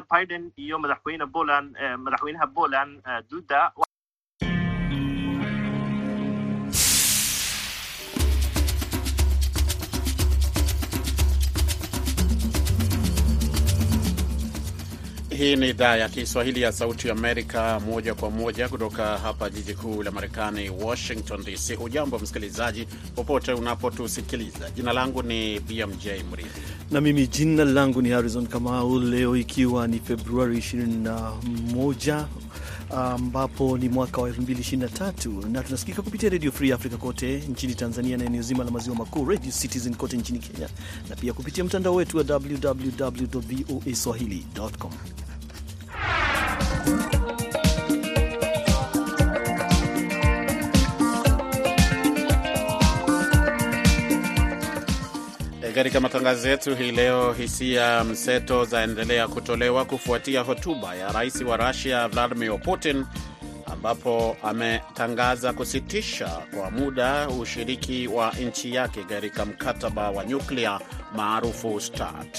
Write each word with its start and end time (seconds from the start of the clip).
Biden 0.00 0.52
iyo 0.56 0.78
madaxweyne 0.78 1.26
Poland 1.26 1.76
madaxweynaha 1.98 2.46
Poland 2.46 3.02
Duda 3.30 3.72
Hii 15.44 15.56
ni 15.56 15.68
idhaa 15.68 15.96
ya 15.96 16.08
Kiswahili 16.08 16.62
ya 16.62 16.72
Sauti 16.72 17.10
Amerika, 17.10 17.80
moja 17.80 18.14
kwa 18.14 18.30
moja 18.30 18.68
kutoka 18.68 19.18
hapa 19.18 19.50
jiji 19.50 19.74
kuu 19.74 20.02
la 20.02 20.10
Marekani, 20.10 20.70
Washington 20.70 21.44
DC. 21.44 21.74
Hujambo 21.74 22.18
msikilizaji, 22.18 22.86
popote 23.14 23.52
unapotusikiliza. 23.52 24.70
Jina 24.70 24.92
langu 24.92 25.22
ni 25.22 25.60
BMJ 25.60 26.06
Mridhi 26.32 26.60
na 26.90 27.00
mimi 27.00 27.26
jina 27.26 27.64
langu 27.64 28.02
ni 28.02 28.08
Harrison 28.10 28.46
Kamau. 28.46 29.00
Leo 29.00 29.36
ikiwa 29.36 29.88
ni 29.88 29.98
Februari 29.98 30.56
21 30.58 32.24
ambapo 32.90 33.78
ni 33.78 33.88
mwaka 33.88 34.20
wa 34.22 34.30
2023 34.30 35.50
na 35.52 35.62
tunasikika 35.62 36.02
kupitia 36.02 36.30
Radio 36.30 36.52
Free 36.52 36.72
Africa 36.72 36.96
kote 36.96 37.38
nchini 37.48 37.74
Tanzania 37.74 38.16
na 38.16 38.24
eneo 38.24 38.42
zima 38.42 38.64
la 38.64 38.70
maziwa 38.70 38.96
makuu, 38.96 39.24
Radio 39.24 39.52
Citizen 39.52 39.94
kote 39.94 40.16
nchini 40.16 40.38
Kenya, 40.38 40.68
na 41.10 41.16
pia 41.16 41.32
kupitia 41.32 41.64
mtandao 41.64 41.94
wetu 41.94 42.16
wa 42.16 42.24
www 42.28 43.26
voa 43.32 43.94
swahili.com. 43.94 44.90
Katika 55.74 56.00
matangazo 56.00 56.48
yetu 56.48 56.74
hii 56.74 56.90
leo, 56.92 57.32
hisia 57.32 58.04
mseto 58.04 58.64
zaendelea 58.64 59.28
kutolewa 59.28 59.84
kufuatia 59.84 60.40
hotuba 60.40 60.94
ya 60.94 61.12
rais 61.12 61.40
wa 61.42 61.56
Rusia 61.56 62.08
Vladimir 62.08 62.60
Putin 62.60 63.04
ambapo 63.72 64.36
ametangaza 64.42 65.52
kusitisha 65.52 66.26
kwa 66.28 66.70
muda 66.70 67.28
ushiriki 67.28 68.08
wa 68.08 68.30
nchi 68.32 68.74
yake 68.74 69.02
katika 69.04 69.44
mkataba 69.44 70.10
wa 70.10 70.24
nyuklia 70.24 70.80
maarufu 71.16 71.80
START. 71.80 72.38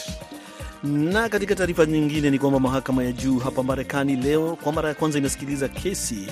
Na 0.83 1.29
katika 1.29 1.55
taarifa 1.55 1.85
nyingine 1.85 2.29
ni 2.29 2.39
kwamba 2.39 2.59
mahakama 2.59 3.03
ya 3.03 3.11
juu 3.11 3.39
hapa 3.39 3.63
Marekani 3.63 4.15
leo 4.15 4.55
kwa 4.63 4.71
mara 4.73 4.89
ya 4.89 4.95
kwanza 4.95 5.17
inasikiliza 5.17 5.67
kesi 5.67 6.27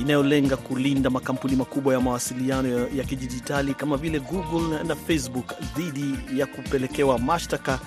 inayolenga 0.00 0.56
kulinda 0.56 1.10
makampuni 1.10 1.56
makubwa 1.56 1.94
ya 1.94 2.00
mawasiliano 2.00 2.88
ya 2.94 3.04
kidijitali 3.04 3.74
kama 3.74 3.96
vile 3.96 4.20
Google 4.20 4.84
na 4.84 4.96
Facebook 4.96 5.52
dhidi 5.76 6.38
ya 6.40 6.46
kupelekewa 6.46 7.18
mashtaka 7.18 7.80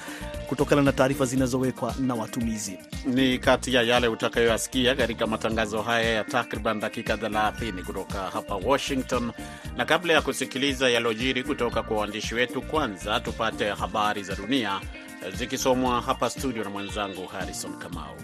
kutokana 0.49 0.81
na 0.81 0.91
taarifa 0.91 1.25
zinazowekwa 1.25 1.95
na 1.99 2.15
watumizi. 2.15 2.79
Ni 3.05 3.37
kati 3.39 3.73
ya 3.73 3.81
yale 3.81 4.07
utakayoyasikia 4.07 4.95
katika 4.95 5.27
matangazo 5.27 5.81
haya 5.81 6.09
ya 6.09 6.23
takriban 6.23 6.79
dakika 6.79 7.15
30 7.15 7.83
kutoka 7.83 8.19
hapa 8.21 8.55
Washington. 8.55 9.31
Na 9.77 9.85
kabla 9.85 10.13
ya 10.13 10.21
kusikiliza 10.21 10.89
yalojiri 10.89 11.43
kutoka 11.43 11.83
kwa 11.83 11.97
waandishi 11.97 12.35
wetu, 12.35 12.61
kwanza 12.61 13.19
tupate 13.19 13.69
habari 13.69 14.23
za 14.23 14.35
dunia 14.35 14.81
zikisomwa 15.29 16.01
hapa 16.01 16.29
studio 16.29 16.63
na 16.63 16.69
mwenzangu 16.69 17.25
Harrison 17.27 17.77
Kamau. 17.77 18.15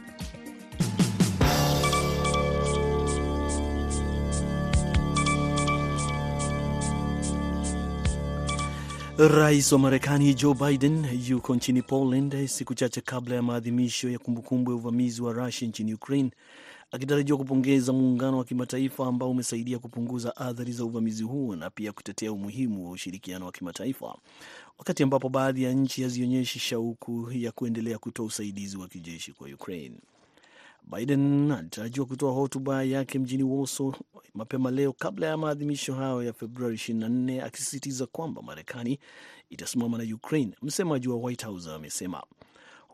Rais 9.20 9.72
wa 9.72 9.80
Marekani 9.80 10.34
Joe 10.34 10.54
Biden 10.54 11.06
yuko 11.28 11.56
nchini 11.56 11.82
Poland 11.82 12.48
siku 12.48 12.74
chache 12.76 13.02
kabla 13.02 13.36
ya 13.36 13.42
maadhimisho 13.42 14.10
ya 14.10 14.20
kumbukumbu 14.20 14.72
ya 14.72 14.78
uvamizi 14.78 15.22
wa 15.22 15.34
Rusia 15.34 15.68
nchini 15.68 15.94
Ukraine, 15.94 16.32
akitarajiwa 16.92 17.38
kupongeza 17.38 17.94
muungano 17.94 18.38
wa 18.38 18.44
kimataifa 18.46 19.08
ambao 19.08 19.32
umesaidia 19.32 19.80
kupunguza 19.80 20.36
athari 20.36 20.72
za 20.72 20.86
uvamizi 20.86 21.24
huo 21.24 21.56
na 21.56 21.70
pia 21.70 21.92
kutetea 21.92 22.32
umuhimu 22.32 22.86
wa 22.86 22.92
ushirikiano 22.92 23.46
wa 23.46 23.52
kimataifa, 23.52 24.16
wakati 24.78 25.04
ambapo 25.04 25.30
baadhi 25.30 25.64
ya 25.64 25.74
nchi 25.74 26.04
hazionyeshi 26.04 26.60
shauku 26.60 27.28
ya 27.32 27.52
kuendelea 27.52 27.98
kutoa 27.98 28.26
usaidizi 28.26 28.78
wa 28.78 28.88
kijeshi 28.88 29.34
kwa 29.34 29.48
Ukraine. 29.48 29.96
Biden 30.96 31.52
alitarajiwa 31.52 32.06
kutoa 32.06 32.32
hotuba 32.34 32.84
yake 32.84 33.20
mjini 33.20 33.44
Warsaw 33.44 33.94
mapema 34.34 34.72
leo 34.72 34.94
kabla 34.94 35.28
ya 35.28 35.38
maadhimisho 35.38 35.94
hayo 35.96 36.24
ya 36.24 36.34
Februari 36.34 36.76
24 36.76 37.44
akisisitiza 37.46 38.06
kwamba 38.06 38.42
Marekani 38.42 39.00
itasimama 39.50 39.98
na 39.98 40.16
Ukraine. 40.16 40.52
Msemaji 40.62 41.08
wa 41.08 41.16
White 41.18 41.46
House 41.46 41.70
amesema 41.72 42.24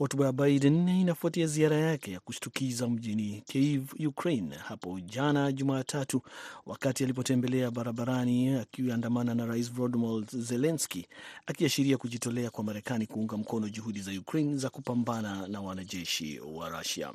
hotuba 0.04 0.26
ya 0.26 0.32
Biden 0.32 0.90
inafuatia 0.90 1.48
ziara 1.48 1.76
yake 1.78 2.12
ya 2.12 2.20
kushtukiza 2.20 2.88
mjini 2.88 3.44
Kiev, 3.48 3.94
Ukraine 4.08 4.56
hapo 4.56 5.00
jana 5.00 5.52
Jumatatu, 5.52 6.22
wakati 6.66 7.04
alipotembelea 7.04 7.72
barabarani 7.72 8.50
akiandamana 8.56 9.36
na 9.36 9.46
Rais 9.46 9.72
Volodymyr 9.74 10.24
Zelensky, 10.32 11.08
akiashiria 11.46 11.98
kujitolea 11.98 12.50
kwa 12.50 12.64
Marekani 12.64 13.08
kuunga 13.08 13.38
mkono 13.38 13.70
juhudi 13.70 14.02
za 14.02 14.12
Ukraine 14.12 14.58
za 14.58 14.70
kupambana 14.70 15.48
na 15.48 15.62
wanajeshi 15.62 16.40
wa 16.40 16.70
Rusia. 16.70 17.14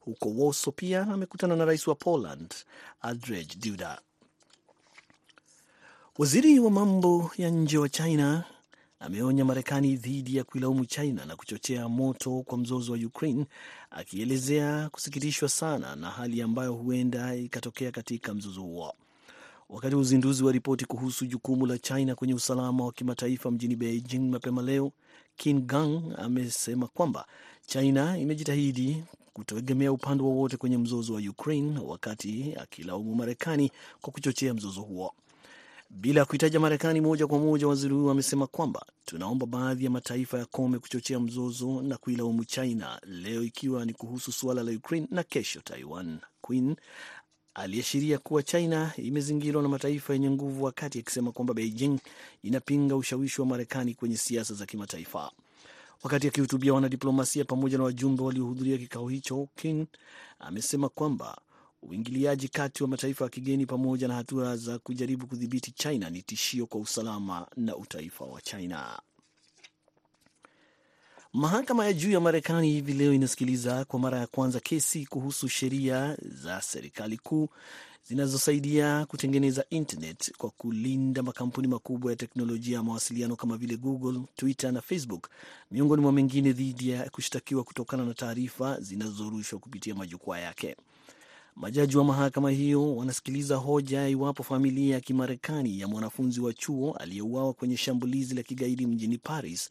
Huko 0.00 0.32
Warsaw 0.36 0.72
pia 0.72 1.02
amekutana 1.02 1.56
na 1.56 1.64
rais 1.64 1.86
wa 1.86 1.94
Poland 1.94 2.54
Andrzej 3.02 3.56
Duda. 3.58 4.00
Waziri 6.18 6.58
wa 6.58 6.70
mambo 6.70 7.30
ya 7.38 7.50
nje 7.50 7.78
wa 7.78 7.88
China 7.88 8.44
ameonya 9.00 9.44
Marekani 9.44 9.96
dhidi 9.96 10.36
ya 10.36 10.44
kuilaumu 10.44 10.84
China 10.86 11.24
na 11.24 11.36
kuchochea 11.36 11.88
moto 11.88 12.42
kwa 12.46 12.58
mzozo 12.58 12.92
wa 12.92 12.98
Ukraine, 12.98 13.46
akielezea 13.90 14.88
kusikitishwa 14.90 15.48
sana 15.48 15.96
na 15.96 16.10
hali 16.10 16.42
ambayo 16.42 16.72
huenda 16.72 17.34
ikatokea 17.34 17.90
katika 17.92 18.34
mzozo 18.34 18.60
huo. 18.62 18.94
Wakati 19.68 19.94
wa 19.94 20.00
uzinduzi 20.00 20.44
wa 20.44 20.52
ripoti 20.52 20.84
kuhusu 20.84 21.26
jukumu 21.26 21.66
la 21.66 21.78
China 21.78 22.14
kwenye 22.14 22.34
usalama 22.34 22.84
wa 22.84 22.92
kimataifa 22.92 23.50
mjini 23.50 23.76
Beijing 23.76 24.18
mapema 24.30 24.62
leo, 24.62 24.92
Qin 25.36 25.60
Gang 25.60 26.00
amesema 26.18 26.86
kwamba 26.86 27.26
China 27.66 28.18
imejitahidi 28.18 29.04
kutoegemea 29.32 29.92
upande 29.92 30.22
wowote 30.24 30.56
kwenye 30.56 30.78
mzozo 30.78 31.14
wa 31.14 31.20
Ukraine, 31.20 31.78
wakati 31.78 32.54
akilaumu 32.60 33.14
Marekani 33.14 33.70
kwa 34.00 34.12
kuchochea 34.12 34.54
mzozo 34.54 34.80
huo. 34.80 35.14
Bila 36.00 36.20
ya 36.20 36.26
kuitaja 36.26 36.60
Marekani 36.60 37.00
moja 37.00 37.26
kwa 37.26 37.38
moja, 37.38 37.68
waziri 37.68 37.94
huyo 37.94 38.10
amesema 38.10 38.46
kwamba 38.46 38.86
tunaomba 39.04 39.46
baadhi 39.46 39.84
ya 39.84 39.90
mataifa 39.90 40.38
yakome 40.38 40.78
kuchochea 40.78 41.20
mzozo 41.20 41.82
na 41.82 41.96
kuilaumu 41.96 42.44
China, 42.44 43.00
leo 43.06 43.42
ikiwa 43.42 43.84
ni 43.84 43.92
kuhusu 43.92 44.32
suala 44.32 44.62
la 44.62 44.70
Ukraine 44.72 45.06
na 45.10 45.22
kesho 45.22 45.60
Taiwan. 45.60 46.18
Queen 46.40 46.76
aliashiria 47.54 48.18
kuwa 48.18 48.42
China 48.42 48.92
imezingirwa 48.96 49.62
na 49.62 49.68
mataifa 49.68 50.12
yenye 50.12 50.30
nguvu, 50.30 50.64
wakati 50.64 50.98
akisema 50.98 51.32
kwamba 51.32 51.54
Beijing 51.54 51.98
inapinga 52.42 52.96
ushawishi 52.96 53.40
wa 53.40 53.46
Marekani 53.46 53.94
kwenye 53.94 54.16
siasa 54.16 54.54
za 54.54 54.66
kimataifa. 54.66 55.30
Wakati 56.02 56.28
akihutubia 56.28 56.74
wanadiplomasia 56.74 57.44
pamoja 57.44 57.78
na 57.78 57.84
wajumbe 57.84 58.22
waliohudhuria 58.22 58.78
kikao 58.78 59.08
hicho, 59.08 59.48
King 59.56 59.86
amesema 60.38 60.88
kwamba 60.88 61.38
uingiliaji 61.82 62.48
kati 62.48 62.82
wa 62.82 62.88
mataifa 62.88 63.24
ya 63.24 63.30
kigeni 63.30 63.66
pamoja 63.66 64.08
na 64.08 64.14
hatua 64.14 64.56
za 64.56 64.78
kujaribu 64.78 65.26
kudhibiti 65.26 65.70
China 65.70 66.10
ni 66.10 66.22
tishio 66.22 66.66
kwa 66.66 66.80
usalama 66.80 67.46
na 67.56 67.76
utaifa 67.76 68.24
wa 68.24 68.40
China. 68.40 69.00
Mahakama 71.32 71.84
ya 71.84 71.92
juu 71.92 72.10
ya 72.10 72.20
Marekani 72.20 72.70
hivi 72.70 72.92
leo 72.92 73.12
inasikiliza 73.12 73.84
kwa 73.84 73.98
mara 74.00 74.18
ya 74.18 74.26
kwanza 74.26 74.60
kesi 74.60 75.06
kuhusu 75.06 75.48
sheria 75.48 76.16
za 76.22 76.62
serikali 76.62 77.18
kuu 77.18 77.48
zinazosaidia 78.08 79.06
kutengeneza 79.06 79.64
internet 79.70 80.32
kwa 80.38 80.50
kulinda 80.50 81.22
makampuni 81.22 81.68
makubwa 81.68 82.12
ya 82.12 82.16
teknolojia 82.16 82.76
ya 82.76 82.82
mawasiliano 82.82 83.36
kama 83.36 83.56
vile 83.56 83.76
Google, 83.76 84.20
Twitter 84.36 84.72
na 84.72 84.80
Facebook, 84.80 85.28
miongoni 85.70 86.02
mwa 86.02 86.12
mengine, 86.12 86.52
dhidi 86.52 86.88
ya 86.90 87.10
kushtakiwa 87.10 87.64
kutokana 87.64 88.04
na 88.04 88.14
taarifa 88.14 88.80
zinazorushwa 88.80 89.58
kupitia 89.58 89.94
majukwaa 89.94 90.38
yake. 90.38 90.76
Majaji 91.56 91.96
wa 91.96 92.04
mahakama 92.04 92.50
hiyo 92.50 92.96
wanasikiliza 92.96 93.56
hoja 93.56 94.08
iwapo 94.08 94.42
familia 94.42 94.94
ya 94.94 95.00
Kimarekani 95.00 95.80
ya 95.80 95.88
mwanafunzi 95.88 96.40
wa 96.40 96.52
chuo 96.52 96.92
aliyeuawa 96.92 97.52
kwenye 97.54 97.76
shambulizi 97.76 98.34
la 98.34 98.42
kigaidi 98.42 98.86
mjini 98.86 99.18
Paris 99.18 99.70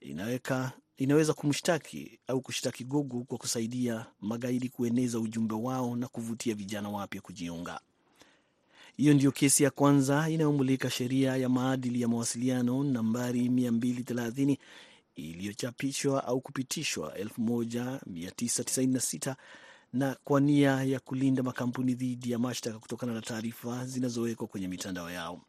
inaweka 0.00 0.72
inaweza 0.96 1.32
kumshtaki 1.34 2.18
au 2.26 2.40
kushtaki 2.40 2.84
Google 2.84 3.24
kwa 3.28 3.38
kusaidia 3.38 4.06
magaidi 4.20 4.68
kueneza 4.68 5.20
ujumbe 5.20 5.54
wao 5.54 5.96
na 5.96 6.08
kuvutia 6.08 6.54
vijana 6.54 6.88
wapya 6.88 7.20
kujiunga. 7.20 7.80
Hiyo 8.96 9.14
ndiyo 9.14 9.32
kesi 9.32 9.62
ya 9.62 9.70
kwanza 9.70 10.30
inayomulika 10.30 10.90
sheria 10.90 11.36
ya 11.36 11.48
maadili 11.48 12.00
ya 12.00 12.08
mawasiliano 12.08 12.84
nambari 12.84 13.48
230 13.48 14.56
iliyochapishwa 15.14 16.24
au 16.26 16.40
kupitishwa 16.40 17.14
1996 17.18 19.34
na 19.94 20.16
kwa 20.24 20.40
nia 20.40 20.82
ya 20.84 21.00
kulinda 21.00 21.42
makampuni 21.42 21.94
dhidi 21.94 22.30
ya 22.30 22.38
mashtaka 22.38 22.78
kutokana 22.78 23.14
na 23.14 23.20
taarifa 23.20 23.86
zinazowekwa 23.86 24.46
kwenye 24.46 24.68
mitandao 24.68 25.10
yao. 25.10 25.40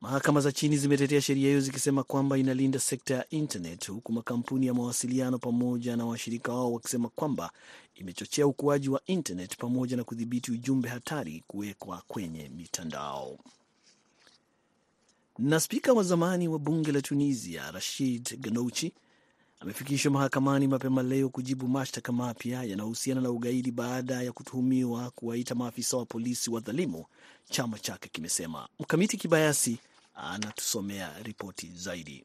Mahakama 0.00 0.40
za 0.40 0.52
chini 0.52 0.76
zimetetea 0.76 1.20
sheria 1.20 1.48
hiyo 1.48 1.60
zikisema 1.60 2.02
kwamba 2.02 2.38
inalinda 2.38 2.78
sekta 2.78 3.14
ya 3.14 3.28
internet, 3.30 3.88
huku 3.88 4.12
makampuni 4.12 4.66
ya 4.66 4.74
mawasiliano 4.74 5.38
pamoja 5.38 5.96
na 5.96 6.06
washirika 6.06 6.52
wao 6.52 6.72
wakisema 6.72 7.08
kwamba 7.08 7.50
imechochea 7.94 8.46
ukuaji 8.46 8.88
wa 8.88 9.00
internet 9.06 9.56
pamoja 9.56 9.96
na 9.96 10.04
kudhibiti 10.04 10.52
ujumbe 10.52 10.88
hatari 10.88 11.44
kuwekwa 11.46 12.02
kwenye 12.08 12.48
mitandao. 12.48 13.38
Na 15.38 15.60
spika 15.60 15.92
wa 15.92 16.02
zamani 16.02 16.48
wa 16.48 16.58
bunge 16.58 16.92
la 16.92 17.02
Tunisia 17.02 17.70
Rashid 17.70 18.40
Ghannouchi 18.40 18.92
amefikishwa 19.62 20.12
mahakamani 20.12 20.66
mapema 20.68 21.02
leo 21.02 21.28
kujibu 21.28 21.68
mashtaka 21.68 22.12
mapya 22.12 22.62
yanayohusiana 22.64 23.20
na 23.20 23.30
ugaidi 23.30 23.70
baada 23.70 24.22
ya 24.22 24.32
kutuhumiwa 24.32 25.10
kuwaita 25.10 25.54
maafisa 25.54 25.96
wa 25.96 26.06
polisi 26.06 26.50
wadhalimu, 26.50 27.04
chama 27.50 27.78
chake 27.78 28.08
kimesema. 28.12 28.68
Mkamiti 28.80 29.16
Kibayasi 29.16 29.78
anatusomea 30.14 31.10
ripoti 31.22 31.70
zaidi. 31.74 32.24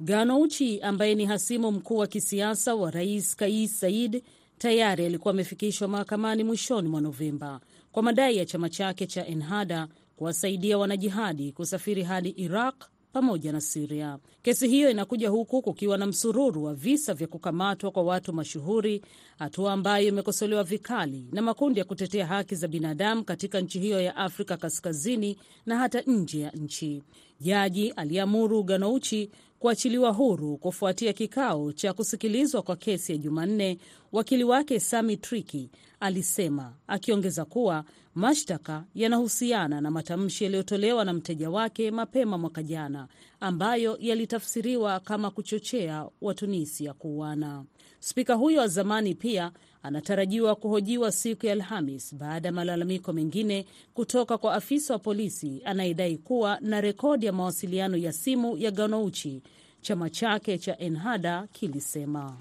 Ganouchi 0.00 0.80
ambaye 0.80 1.14
ni 1.14 1.24
hasimu 1.26 1.72
mkuu 1.72 1.96
wa 1.96 2.06
kisiasa 2.06 2.74
wa 2.74 2.90
rais 2.90 3.36
Kais 3.36 3.80
Said 3.80 4.22
tayari 4.58 5.06
alikuwa 5.06 5.34
amefikishwa 5.34 5.88
mahakamani 5.88 6.44
mwishoni 6.44 6.88
mwa 6.88 7.00
Novemba 7.00 7.60
kwa 7.92 8.02
madai 8.02 8.36
ya 8.36 8.46
chama 8.46 8.70
chake 8.70 9.06
cha 9.06 9.26
Ennahda 9.26 9.88
kuwasaidia 10.16 10.78
wanajihadi 10.78 11.52
kusafiri 11.52 12.02
hadi 12.02 12.28
Iraq 12.28 12.84
pamoja 13.12 13.52
na 13.52 13.60
Siria. 13.60 14.18
Kesi 14.42 14.68
hiyo 14.68 14.90
inakuja 14.90 15.28
huku 15.28 15.62
kukiwa 15.62 15.98
na 15.98 16.06
msururu 16.06 16.64
wa 16.64 16.74
visa 16.74 17.14
vya 17.14 17.26
kukamatwa 17.26 17.90
kwa 17.90 18.02
watu 18.02 18.32
mashuhuri, 18.32 19.02
hatua 19.38 19.72
ambayo 19.72 20.08
imekosolewa 20.08 20.64
vikali 20.64 21.26
na 21.32 21.42
makundi 21.42 21.78
ya 21.78 21.84
kutetea 21.84 22.26
haki 22.26 22.54
za 22.54 22.68
binadamu 22.68 23.24
katika 23.24 23.60
nchi 23.60 23.80
hiyo 23.80 24.00
ya 24.00 24.16
Afrika 24.16 24.56
Kaskazini 24.56 25.36
na 25.66 25.78
hata 25.78 26.00
nje 26.00 26.40
ya 26.40 26.50
nchi. 26.50 27.02
Jaji 27.40 27.90
aliamuru 27.90 28.62
Ganouchi 28.64 29.30
kuachiliwa 29.58 30.10
huru 30.10 30.56
kufuatia 30.58 31.12
kikao 31.12 31.72
cha 31.72 31.92
kusikilizwa 31.92 32.62
kwa 32.62 32.76
kesi 32.76 33.12
ya 33.12 33.18
Jumanne. 33.18 33.78
Wakili 34.12 34.44
wake 34.44 34.80
Sami 34.80 35.16
Triki 35.16 35.70
alisema, 36.00 36.74
akiongeza 36.86 37.44
kuwa 37.44 37.84
mashtaka 38.14 38.84
yanahusiana 38.94 39.80
na 39.80 39.90
matamshi 39.90 40.44
yaliyotolewa 40.44 41.04
na 41.04 41.12
mteja 41.12 41.50
wake 41.50 41.90
mapema 41.90 42.38
mwaka 42.38 42.62
jana 42.62 43.08
ambayo 43.40 43.96
yalitafsiriwa 44.00 45.00
kama 45.00 45.30
kuchochea 45.30 46.06
Watunisia 46.20 46.94
kuuana. 46.94 47.64
Spika 48.00 48.34
huyo 48.34 48.60
wa 48.60 48.68
zamani 48.68 49.14
pia 49.14 49.52
anatarajiwa 49.82 50.56
kuhojiwa 50.56 51.12
siku 51.12 51.46
ya 51.46 51.52
Alhamis 51.52 52.14
baada 52.14 52.48
ya 52.48 52.52
malalamiko 52.52 53.12
mengine 53.12 53.66
kutoka 53.94 54.38
kwa 54.38 54.54
afisa 54.54 54.94
wa 54.94 54.98
polisi 54.98 55.62
anayedai 55.64 56.16
kuwa 56.18 56.58
na 56.60 56.80
rekodi 56.80 57.26
ya 57.26 57.32
mawasiliano 57.32 57.96
ya 57.96 58.12
simu 58.12 58.56
ya 58.56 58.70
Ganouchi, 58.70 59.42
chama 59.80 60.10
chake 60.10 60.58
cha 60.58 60.78
Ennahda 60.78 61.46
kilisema. 61.52 62.36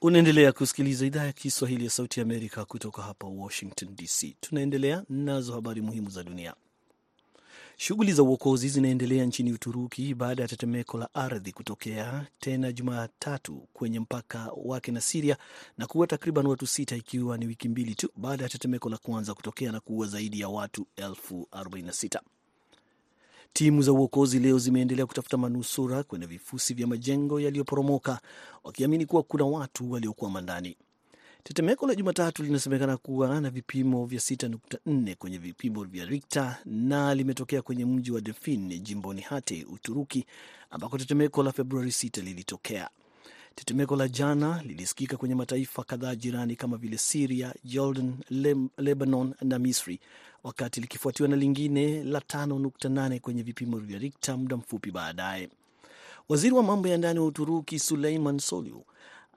Unaendelea 0.00 0.52
kusikiliza 0.52 1.06
idhaa 1.06 1.24
ya 1.24 1.32
Kiswahili 1.32 1.84
ya 1.84 1.90
Sauti 1.90 2.20
ya 2.20 2.26
Amerika 2.26 2.64
kutoka 2.64 3.02
hapa 3.02 3.26
Washington 3.26 3.96
DC. 3.96 4.36
Tunaendelea 4.40 5.04
nazo 5.08 5.52
habari 5.52 5.80
muhimu 5.82 6.10
za 6.10 6.22
dunia. 6.24 6.54
Shughuli 7.80 8.12
za 8.12 8.22
uokozi 8.22 8.68
zinaendelea 8.68 9.24
nchini 9.24 9.52
Uturuki 9.52 10.14
baada 10.14 10.42
ya 10.42 10.48
tetemeko 10.48 10.98
la 10.98 11.14
ardhi 11.14 11.52
kutokea 11.52 12.26
tena 12.40 12.72
Jumatatu 12.72 13.68
kwenye 13.72 14.00
mpaka 14.00 14.52
wake 14.64 14.92
na 14.92 15.00
Siria 15.00 15.36
na 15.78 15.86
kuua 15.86 16.06
takriban 16.06 16.46
watu 16.46 16.66
sita, 16.66 16.96
ikiwa 16.96 17.38
ni 17.38 17.46
wiki 17.46 17.68
mbili 17.68 17.94
tu 17.94 18.08
baada 18.16 18.42
ya 18.42 18.48
tetemeko 18.48 18.88
la 18.90 18.96
kwanza 18.98 19.34
kutokea 19.34 19.72
na 19.72 19.80
kuua 19.80 20.06
zaidi 20.06 20.40
ya 20.40 20.48
watu 20.48 20.86
elfu 20.96 21.48
46. 21.52 22.20
Timu 23.52 23.82
za 23.82 23.92
uokozi 23.92 24.38
leo 24.38 24.58
zimeendelea 24.58 25.06
kutafuta 25.06 25.36
manusura 25.36 26.02
kwenye 26.02 26.26
vifusi 26.26 26.74
vya 26.74 26.86
majengo 26.86 27.40
yaliyoporomoka, 27.40 28.20
wakiamini 28.64 29.06
kuwa 29.06 29.22
kuna 29.22 29.44
watu 29.44 29.90
waliokwama 29.92 30.40
ndani. 30.40 30.76
Tetemeko 31.48 31.86
la 31.86 31.94
Jumatatu 31.94 32.42
linasemekana 32.42 32.96
kuwa 32.96 33.40
na 33.40 33.50
vipimo 33.50 34.06
vya 34.06 34.20
6.4 34.20 35.14
kwenye 35.16 35.38
vipimo 35.38 35.84
vya 35.84 36.04
Richter 36.04 36.56
na 36.64 37.14
limetokea 37.14 37.62
kwenye 37.62 37.84
mji 37.84 38.10
wa 38.12 38.20
Defin 38.20 38.78
jimboni 38.82 39.20
Hate, 39.20 39.64
Uturuki, 39.72 40.26
ambako 40.70 40.98
tetemeko 40.98 41.42
la 41.42 41.52
Februari 41.52 41.90
6 41.90 42.22
lilitokea. 42.22 42.90
Tetemeko 43.54 43.96
la 43.96 44.08
jana 44.08 44.62
lilisikika 44.62 45.16
kwenye 45.16 45.34
mataifa 45.34 45.84
kadhaa 45.84 46.14
jirani 46.14 46.56
kama 46.56 46.76
vile 46.76 46.98
Siria, 46.98 47.54
Jordan, 47.64 48.14
Lebanon 48.78 49.34
na 49.42 49.58
Misri, 49.58 50.00
wakati 50.44 50.80
likifuatiwa 50.80 51.28
na 51.28 51.36
lingine 51.36 52.04
la 52.04 52.18
5.8 52.18 53.20
kwenye 53.20 53.42
vipimo 53.42 53.78
vya 53.78 53.98
Richter 53.98 54.38
muda 54.38 54.56
mfupi 54.56 54.90
baadaye. 54.90 55.48
Waziri 56.28 56.54
wa 56.54 56.62
mambo 56.62 56.88
ya 56.88 56.98
ndani 56.98 57.18
wa 57.20 57.26
Uturuki 57.26 57.78
Suleiman 57.78 58.38
Soylu 58.38 58.84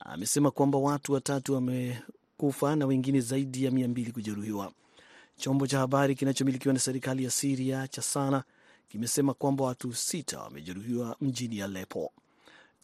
amesema 0.06 0.52
kwamba 0.52 0.78
watu 0.78 1.14
watatu 1.14 1.54
wamekufa 1.54 2.76
na 2.76 2.86
wengine 2.86 3.22
zaidi 3.22 3.64
ya 3.64 3.72
mia 3.72 3.88
mbili 3.88 4.12
kujeruhiwa. 4.12 4.72
Chombo 5.38 5.68
cha 5.68 5.80
habari 5.80 6.16
kinachomilikiwa 6.16 6.74
na 6.74 6.80
serikali 6.80 7.24
ya 7.24 7.32
Siria 7.32 7.88
cha 7.88 8.02
Sana 8.02 8.44
kimesema 8.90 9.34
kwamba 9.34 9.64
watu 9.64 9.94
sita 9.94 10.40
wamejeruhiwa 10.42 11.16
mjini 11.22 11.62
Alepo. 11.62 12.12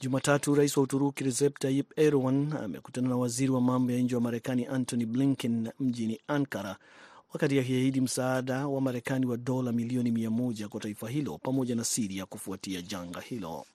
Jumatatu, 0.02 0.56
rais 0.56 0.78
wa 0.78 0.84
Uturuki 0.84 1.24
Recep 1.24 1.60
Tayyip 1.60 2.00
Erdogan 2.00 2.54
amekutana 2.64 3.10
na 3.10 3.18
waziri 3.18 3.52
wa 3.52 3.62
mambo 3.62 3.92
ya 3.92 4.00
nje 4.00 4.16
wa 4.16 4.22
Marekani 4.22 4.66
Antony 4.66 5.06
Blinken 5.06 5.70
mjini 5.80 6.20
Ankara, 6.28 6.78
wakati 7.34 7.60
akiahidi 7.60 8.02
msaada 8.02 8.68
wa 8.68 8.82
Marekani 8.82 9.26
wa 9.26 9.38
dola 9.38 9.72
milioni 9.72 10.12
mia 10.12 10.30
moja 10.30 10.68
kwa 10.68 10.80
taifa 10.80 11.10
hilo 11.10 11.38
pamoja 11.38 11.76
na 11.76 11.84
Siria 11.84 12.26
kufuatia 12.26 12.82
janga 12.82 13.22
hilo. 13.22 13.66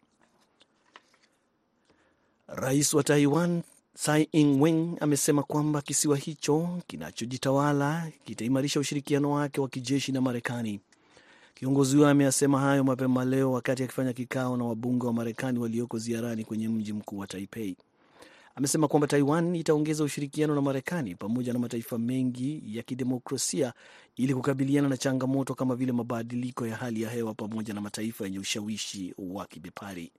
Rais 2.55 2.95
wa 2.95 3.03
Taiwan 3.03 3.63
Tsai 3.95 4.29
Ing-wen 4.33 4.97
amesema 5.01 5.43
kwamba 5.43 5.83
kisiwa 5.83 6.17
hicho 6.17 6.79
kinachojitawala 6.87 8.11
kitaimarisha 8.25 8.81
ushirikiano 8.81 9.31
wake 9.31 9.61
wa 9.61 9.69
kijeshi 9.69 10.13
na 10.13 10.21
Marekani. 10.21 10.81
Kiongozi 11.55 11.97
huyo 11.97 12.09
ameyasema 12.09 12.61
hayo 12.61 12.85
mapema 12.85 13.25
leo 13.25 13.53
wakati 13.53 13.83
akifanya 13.83 14.13
kikao 14.13 14.57
na 14.57 14.65
wabunge 14.65 15.07
wa 15.07 15.13
Marekani 15.13 15.59
walioko 15.59 15.99
ziarani 15.99 16.45
kwenye 16.45 16.69
mji 16.69 16.93
mkuu 16.93 17.19
wa 17.19 17.27
Taipei. 17.27 17.77
Amesema 18.55 18.89
kwamba 18.89 19.07
Taiwan 19.07 19.57
itaongeza 19.57 20.05
ushirikiano 20.05 20.55
na 20.55 20.61
Marekani 20.61 21.15
pamoja 21.15 21.53
na 21.53 21.59
mataifa 21.59 21.99
mengi 21.99 22.63
ya 22.67 22.83
kidemokrasia 22.83 23.73
ili 24.17 24.35
kukabiliana 24.35 24.89
na 24.89 24.97
changamoto 24.97 25.55
kama 25.55 25.77
vile 25.77 25.93
mabadiliko 25.93 26.67
ya 26.67 26.77
hali 26.77 27.03
ya 27.03 27.11
hewa 27.11 27.35
pamoja 27.35 27.75
na 27.75 27.81
mataifa 27.81 28.25
yenye 28.25 28.39
ushawishi 28.39 29.15
wa 29.19 29.47
kibepari. 29.47 30.13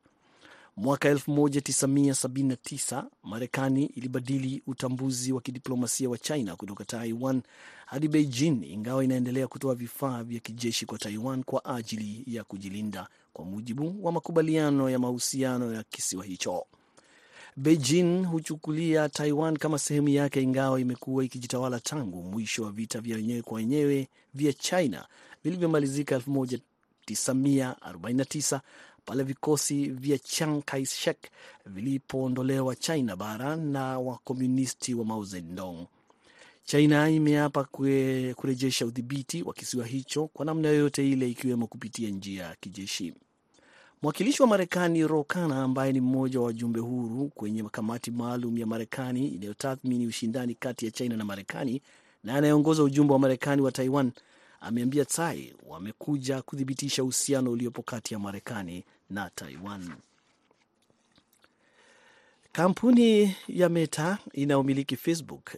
Mwaka 0.78 1.14
1979 1.14 3.04
Marekani 3.24 3.86
ilibadili 3.86 4.62
utambuzi 4.68 5.34
wa 5.34 5.42
kidiplomasia 5.42 6.10
wa 6.10 6.18
China 6.18 6.56
kutoka 6.56 6.86
Taiwan 6.86 7.42
hadi 7.86 8.07
Beijing, 8.07 8.64
ingawa 8.64 9.04
inaendelea 9.04 9.47
kutoa 9.47 9.76
vifaa 9.76 10.24
vya 10.24 10.40
kijeshi 10.40 10.86
kwa 10.86 10.97
Taiwan 10.97 11.44
kwa 11.44 11.66
ajili 11.66 12.24
ya 12.28 12.44
kujilinda, 12.44 13.07
kwa 13.33 13.45
mujibu 13.45 14.06
wa 14.06 14.12
makubaliano 14.12 14.90
ya 14.90 15.00
mahusiano 15.00 15.74
ya 15.74 15.83
kisiwa 15.83 16.26
hicho. 16.26 16.66
Beijing 17.57 18.26
huchukulia 18.26 19.09
Taiwan 19.09 19.57
kama 19.57 19.80
sehemu 19.80 20.09
yake, 20.09 20.42
ingawa 20.42 20.80
imekuwa 20.81 21.26
ikijitawala 21.26 21.80
tangu 21.80 22.24
mwisho 22.24 22.64
wa 22.64 22.71
vita 22.71 23.02
vya 23.02 23.16
wenyewe 23.16 23.42
kwa 23.42 23.56
wenyewe 23.57 24.07
vya 24.33 24.54
China 24.54 25.07
vilivyomalizika 25.44 26.18
1949 26.18 28.59
pale 29.06 29.24
vikosi 29.24 29.90
vya 29.90 30.18
Chiang 30.18 30.62
Kai-shek 30.66 31.18
vilipoondolewa 31.66 32.76
China 32.76 33.16
bara 33.16 33.56
na 33.56 34.00
wakomunisti 34.00 34.94
wa 34.94 35.06
Mao 35.06 35.24
Zedong. 35.24 35.88
China 36.66 37.10
imeapa 37.10 37.64
kurejesha 38.36 38.86
udhibiti 38.86 39.44
wa 39.44 39.54
kisiwa 39.54 39.86
hicho 39.86 40.28
kwa 40.28 40.45
namna 40.45 40.68
yoyote 40.68 41.10
ile, 41.12 41.30
ikiwemo 41.30 41.68
kupitia 41.68 42.10
njia 42.10 42.44
ya 42.44 42.56
kijeshi. 42.60 43.14
Mwakilishi 44.02 44.42
wa 44.42 44.48
Marekani 44.48 45.07
Ro 45.07 45.24
Khanna, 45.24 45.64
ambaye 45.64 45.92
ni 45.94 46.02
mmoja 46.02 46.40
wa 46.40 46.45
wajumbe 46.45 46.80
huru 46.80 47.30
kwenye 47.36 47.64
kamati 47.64 48.12
maalum 48.12 48.57
ya 48.57 48.66
Marekani 48.66 49.28
inayotathmini 49.28 50.07
ushindani 50.07 50.56
kati 50.56 50.86
ya 50.86 50.92
China 50.92 51.18
na 51.18 51.26
Marekani 51.26 51.81
na 52.24 52.36
anayeongoza 52.36 52.83
ujumbe 52.83 53.14
wa 53.14 53.19
Marekani 53.19 53.62
wa 53.62 53.72
Taiwan 53.72 54.12
ameambia 54.64 55.06
Tsai 55.06 55.54
wamekuja 55.68 56.42
kuthibitisha 56.42 57.04
uhusiano 57.04 57.52
uliopo 57.52 57.82
kati 57.82 58.14
ya 58.14 58.20
Marekani 58.20 58.84
na 59.10 59.30
Taiwan. 59.36 59.90
Kampuni 62.52 63.36
ya 63.48 63.70
Meta 63.70 64.18
inayomiliki 64.34 64.96
Facebook 64.96 65.56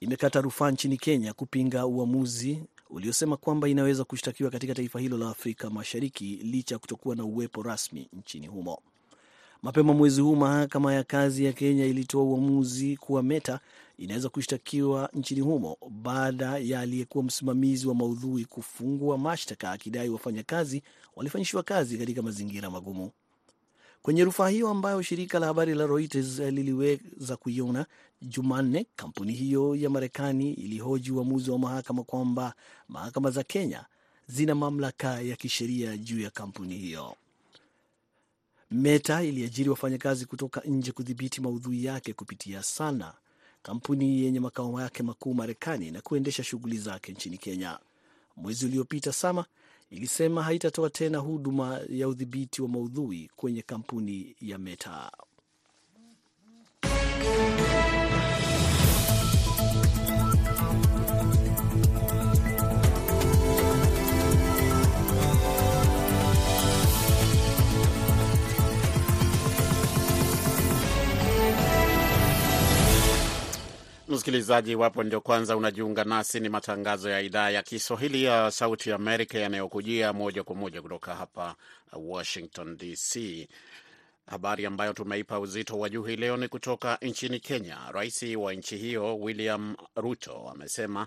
imekata 0.00 0.40
rufaa 0.40 0.70
nchini 0.70 0.96
Kenya 0.96 1.32
kupinga 1.32 1.86
uamuzi 1.86 2.62
uliosema 2.90 3.36
kwamba 3.36 3.68
inaweza 3.68 4.04
kushtakiwa 4.04 4.50
katika 4.50 4.74
taifa 4.74 5.00
hilo 5.00 5.18
la 5.18 5.30
Afrika 5.30 5.70
Mashariki 5.70 6.24
licha 6.36 6.74
ya 6.74 6.78
kutokuwa 6.78 7.16
na 7.16 7.24
uwepo 7.24 7.62
rasmi 7.62 8.08
nchini 8.12 8.46
humo. 8.46 8.78
Mapema 9.62 9.92
mwezi 9.94 10.20
huu 10.20 10.36
mahakama 10.36 10.94
ya 10.94 11.04
kazi 11.04 11.44
ya 11.44 11.52
Kenya 11.52 11.84
ilitoa 11.86 12.22
uamuzi 12.22 12.96
kuwa 12.96 13.22
Meta 13.22 13.60
inaweza 14.04 14.28
kushtakiwa 14.28 15.10
nchini 15.12 15.40
humo 15.40 15.76
baada 15.90 16.58
ya 16.58 16.80
aliyekuwa 16.80 17.24
msimamizi 17.24 17.86
wa 17.88 17.94
maudhui 17.94 18.44
kufungua 18.44 19.18
mashtaka 19.18 19.70
akidai 19.70 20.08
wafanyakazi 20.08 20.82
walifanyishwa 21.16 21.62
kazi 21.62 21.98
katika 21.98 22.22
mazingira 22.22 22.70
magumu. 22.70 23.10
Kwenye 24.02 24.24
rufaa 24.24 24.48
hiyo 24.48 24.68
ambayo 24.68 25.02
shirika 25.02 25.38
la 25.38 25.46
habari 25.46 25.74
la 25.74 25.86
Reuters 25.86 26.38
liliweza 26.38 27.36
kuiona 27.36 27.86
Jumanne, 28.22 28.86
kampuni 28.96 29.32
hiyo 29.32 29.74
ya 29.76 29.90
Marekani 29.90 30.52
ilihoji 30.52 31.10
uamuzi 31.12 31.50
wa 31.50 31.58
mahakama 31.58 32.02
kwamba 32.04 32.54
mahakama 32.88 33.30
za 33.30 33.42
Kenya 33.42 33.84
zina 34.26 34.54
mamlaka 34.54 35.20
ya 35.20 35.36
kisheria 35.36 35.96
juu 35.96 36.20
ya 36.20 36.30
kampuni 36.30 36.76
hiyo. 36.78 37.14
Meta 38.70 39.22
iliajiri 39.22 39.70
wafanyakazi 39.70 40.26
kutoka 40.26 40.60
nje 40.60 40.92
kudhibiti 40.92 41.40
maudhui 41.40 41.84
yake 41.84 42.12
kupitia 42.12 42.62
Sana, 42.62 43.14
kampuni 43.62 44.20
yenye 44.24 44.40
makao 44.40 44.80
yake 44.80 45.02
makuu 45.02 45.34
Marekani 45.34 45.90
na 45.90 46.00
kuendesha 46.00 46.44
shughuli 46.44 46.78
zake 46.78 47.12
nchini 47.12 47.38
Kenya. 47.38 47.78
Mwezi 48.36 48.66
uliopita, 48.66 49.12
Sama 49.12 49.44
ilisema 49.90 50.42
haitatoa 50.42 50.90
tena 50.90 51.18
huduma 51.18 51.80
ya 51.88 52.08
udhibiti 52.08 52.62
wa 52.62 52.68
maudhui 52.68 53.30
kwenye 53.36 53.62
kampuni 53.62 54.36
ya 54.40 54.58
Meta. 54.58 55.12
Msikilizaji 74.08 74.74
wapo 74.74 75.02
ndio 75.02 75.20
kwanza 75.20 75.56
unajiunga 75.56 76.04
nasi, 76.04 76.40
ni 76.40 76.48
matangazo 76.48 77.10
ya 77.10 77.20
idhaa 77.20 77.50
ya 77.50 77.62
Kiswahili 77.62 78.24
ya 78.24 78.50
Sauti 78.50 78.90
ya 78.90 78.96
Amerika 78.96 79.38
yanayokujia 79.38 80.12
moja 80.12 80.42
kwa 80.44 80.56
moja 80.56 80.82
kutoka 80.82 81.14
hapa 81.14 81.54
Washington 81.92 82.76
DC. 82.76 83.48
Habari 84.26 84.66
ambayo 84.66 84.92
tumeipa 84.92 85.40
uzito 85.40 85.78
wa 85.78 85.88
juu 85.88 86.02
hii 86.02 86.16
leo 86.16 86.36
ni 86.36 86.48
kutoka 86.48 86.98
nchini 87.02 87.40
Kenya. 87.40 87.78
Rais 87.92 88.22
wa 88.36 88.52
nchi 88.54 88.76
hiyo 88.76 89.18
William 89.18 89.76
Ruto 89.96 90.48
amesema 90.54 91.06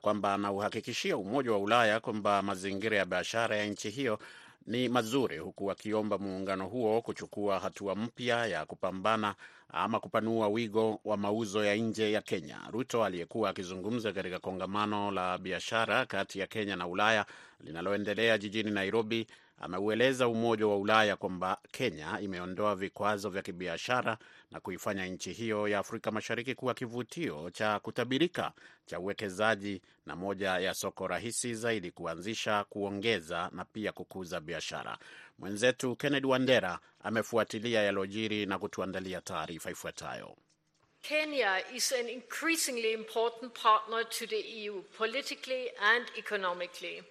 kwamba 0.00 0.34
anauhakikishia 0.34 1.16
Umoja 1.16 1.52
wa 1.52 1.58
Ulaya 1.58 2.00
kwamba 2.00 2.42
mazingira 2.42 2.96
ya 2.98 3.04
biashara 3.04 3.56
ya 3.56 3.66
nchi 3.66 3.90
hiyo 3.90 4.18
ni 4.66 4.88
mazuri, 4.88 5.38
huku 5.38 5.70
akiomba 5.70 6.18
muungano 6.18 6.66
huo 6.66 7.02
kuchukua 7.02 7.58
hatua 7.60 7.94
mpya 7.94 8.46
ya 8.46 8.66
kupambana 8.66 9.34
ama 9.72 10.00
kupanua 10.00 10.48
wigo 10.48 11.00
wa 11.04 11.16
mauzo 11.16 11.64
ya 11.64 11.74
nje 11.76 12.12
ya 12.12 12.20
Kenya. 12.22 12.58
Ruto 12.70 13.04
aliyekuwa 13.04 13.50
akizungumza 13.50 14.12
katika 14.12 14.38
kongamano 14.38 15.10
la 15.10 15.38
biashara 15.38 16.06
kati 16.06 16.38
ya 16.38 16.46
Kenya 16.46 16.76
na 16.76 16.86
Ulaya 16.86 17.26
linaloendelea 17.60 18.38
jijini 18.38 18.70
Nairobi 18.70 19.26
ameueleza 19.62 20.28
Umoja 20.28 20.66
wa 20.66 20.76
Ulaya 20.78 21.16
kwamba 21.16 21.58
Kenya 21.70 22.20
imeondoa 22.20 22.74
vikwazo 22.76 23.30
vya 23.30 23.42
kibiashara 23.42 24.18
na 24.50 24.60
kuifanya 24.60 25.06
nchi 25.06 25.32
hiyo 25.32 25.68
ya 25.68 25.78
Afrika 25.78 26.10
Mashariki 26.10 26.54
kuwa 26.54 26.74
kivutio 26.74 27.50
cha 27.50 27.78
kutabirika 27.80 28.52
cha 28.86 28.98
uwekezaji 29.00 29.82
na 30.06 30.16
moja 30.16 30.58
ya 30.58 30.74
soko 30.74 31.06
rahisi 31.08 31.54
zaidi 31.54 31.90
kuanzisha, 31.90 32.64
kuongeza 32.64 33.50
na 33.52 33.64
pia 33.64 33.92
kukuza 33.92 34.40
biashara. 34.40 34.98
Mwenzetu 35.38 35.96
Kennedy 35.96 36.26
Wandera 36.26 36.78
amefuatilia 37.00 37.82
yalojiri 37.82 38.46
na 38.46 38.58
kutuandalia 38.58 39.20
taarifa 39.20 39.70
ifuatayo. 39.70 40.36
Kenya 41.02 41.62
is 41.74 41.92
an 41.92 42.08
increasingly 42.08 42.92
important 42.92 43.52
partner 43.62 44.08
to 44.08 44.26
the 44.26 44.40
EU 44.40 44.82
politically 44.98 45.70
and 45.80 46.06
economically. 46.16 47.02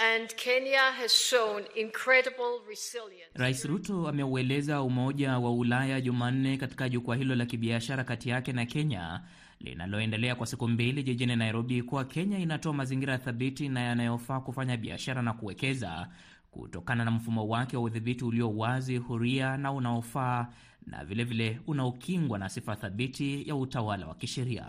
And 0.00 0.28
Kenya 0.36 0.92
has 1.00 1.12
shown 1.12 1.64
incredible 1.74 2.60
resilience. 2.68 3.30
Rais 3.34 3.64
Ruto 3.64 4.08
ameueleza 4.08 4.82
Umoja 4.82 5.38
wa 5.38 5.52
Ulaya 5.52 6.00
Jumanne 6.00 6.56
katika 6.56 6.88
jukwaa 6.88 7.14
hilo 7.16 7.34
la 7.34 7.46
kibiashara 7.46 8.04
kati 8.04 8.28
yake 8.28 8.52
na 8.52 8.66
Kenya 8.66 9.20
linaloendelea 9.60 10.34
kwa 10.34 10.46
siku 10.46 10.68
mbili 10.68 11.02
jijini 11.02 11.36
Nairobi 11.36 11.82
kuwa 11.82 12.04
Kenya 12.04 12.38
inatoa 12.38 12.72
mazingira 12.72 13.18
thabiti 13.18 13.68
na 13.68 13.80
yanayofaa 13.80 14.40
kufanya 14.40 14.76
biashara 14.76 15.22
na 15.22 15.32
kuwekeza 15.32 16.08
kutokana 16.50 17.04
na 17.04 17.10
mfumo 17.10 17.48
wake 17.48 17.76
wa 17.76 17.82
udhibiti 17.82 18.24
ulio 18.24 18.56
wazi, 18.56 18.96
huria 18.96 19.56
na 19.56 19.72
unaofaa 19.72 20.46
na 20.86 21.04
vilevile 21.04 21.60
unaokingwa 21.66 22.38
na 22.38 22.48
sifa 22.48 22.76
thabiti 22.76 23.48
ya 23.48 23.56
utawala 23.56 24.06
wa 24.06 24.14
kisheria. 24.14 24.66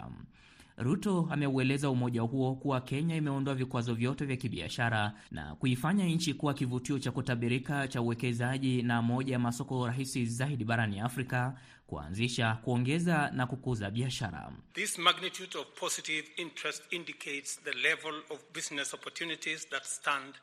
Ruto 0.81 1.27
ameueleza 1.31 1.89
umoja 1.89 2.21
huo 2.21 2.55
kuwa 2.55 2.81
Kenya 2.81 3.15
imeondoa 3.15 3.55
vikwazo 3.55 3.93
vyote 3.93 4.25
vya 4.25 4.35
kibiashara 4.35 5.13
na 5.31 5.55
kuifanya 5.55 6.05
nchi 6.05 6.33
kuwa 6.33 6.53
kivutio 6.53 6.99
cha 6.99 7.11
kutabirika 7.11 7.87
cha 7.87 8.01
uwekezaji 8.01 8.81
na 8.81 9.01
moja 9.01 9.33
ya 9.33 9.39
masoko 9.39 9.87
rahisi 9.87 10.25
zaidi 10.25 10.63
barani 10.65 10.99
Afrika, 10.99 11.53
kuanzisha, 11.87 12.53
kuongeza 12.63 13.31
na 13.33 13.45
kukuza 13.47 13.91
biashara. 13.91 14.51
This 14.73 14.97
magnitude 14.97 15.57
of 15.57 15.67
positive 15.79 16.27
interest 16.37 16.83
indicates 16.93 17.59
the 17.63 17.73
level 17.73 18.13
of 18.29 18.39
business 18.53 18.93
opportunities 18.93 19.69
that 19.69 19.83
stand. 19.85 20.33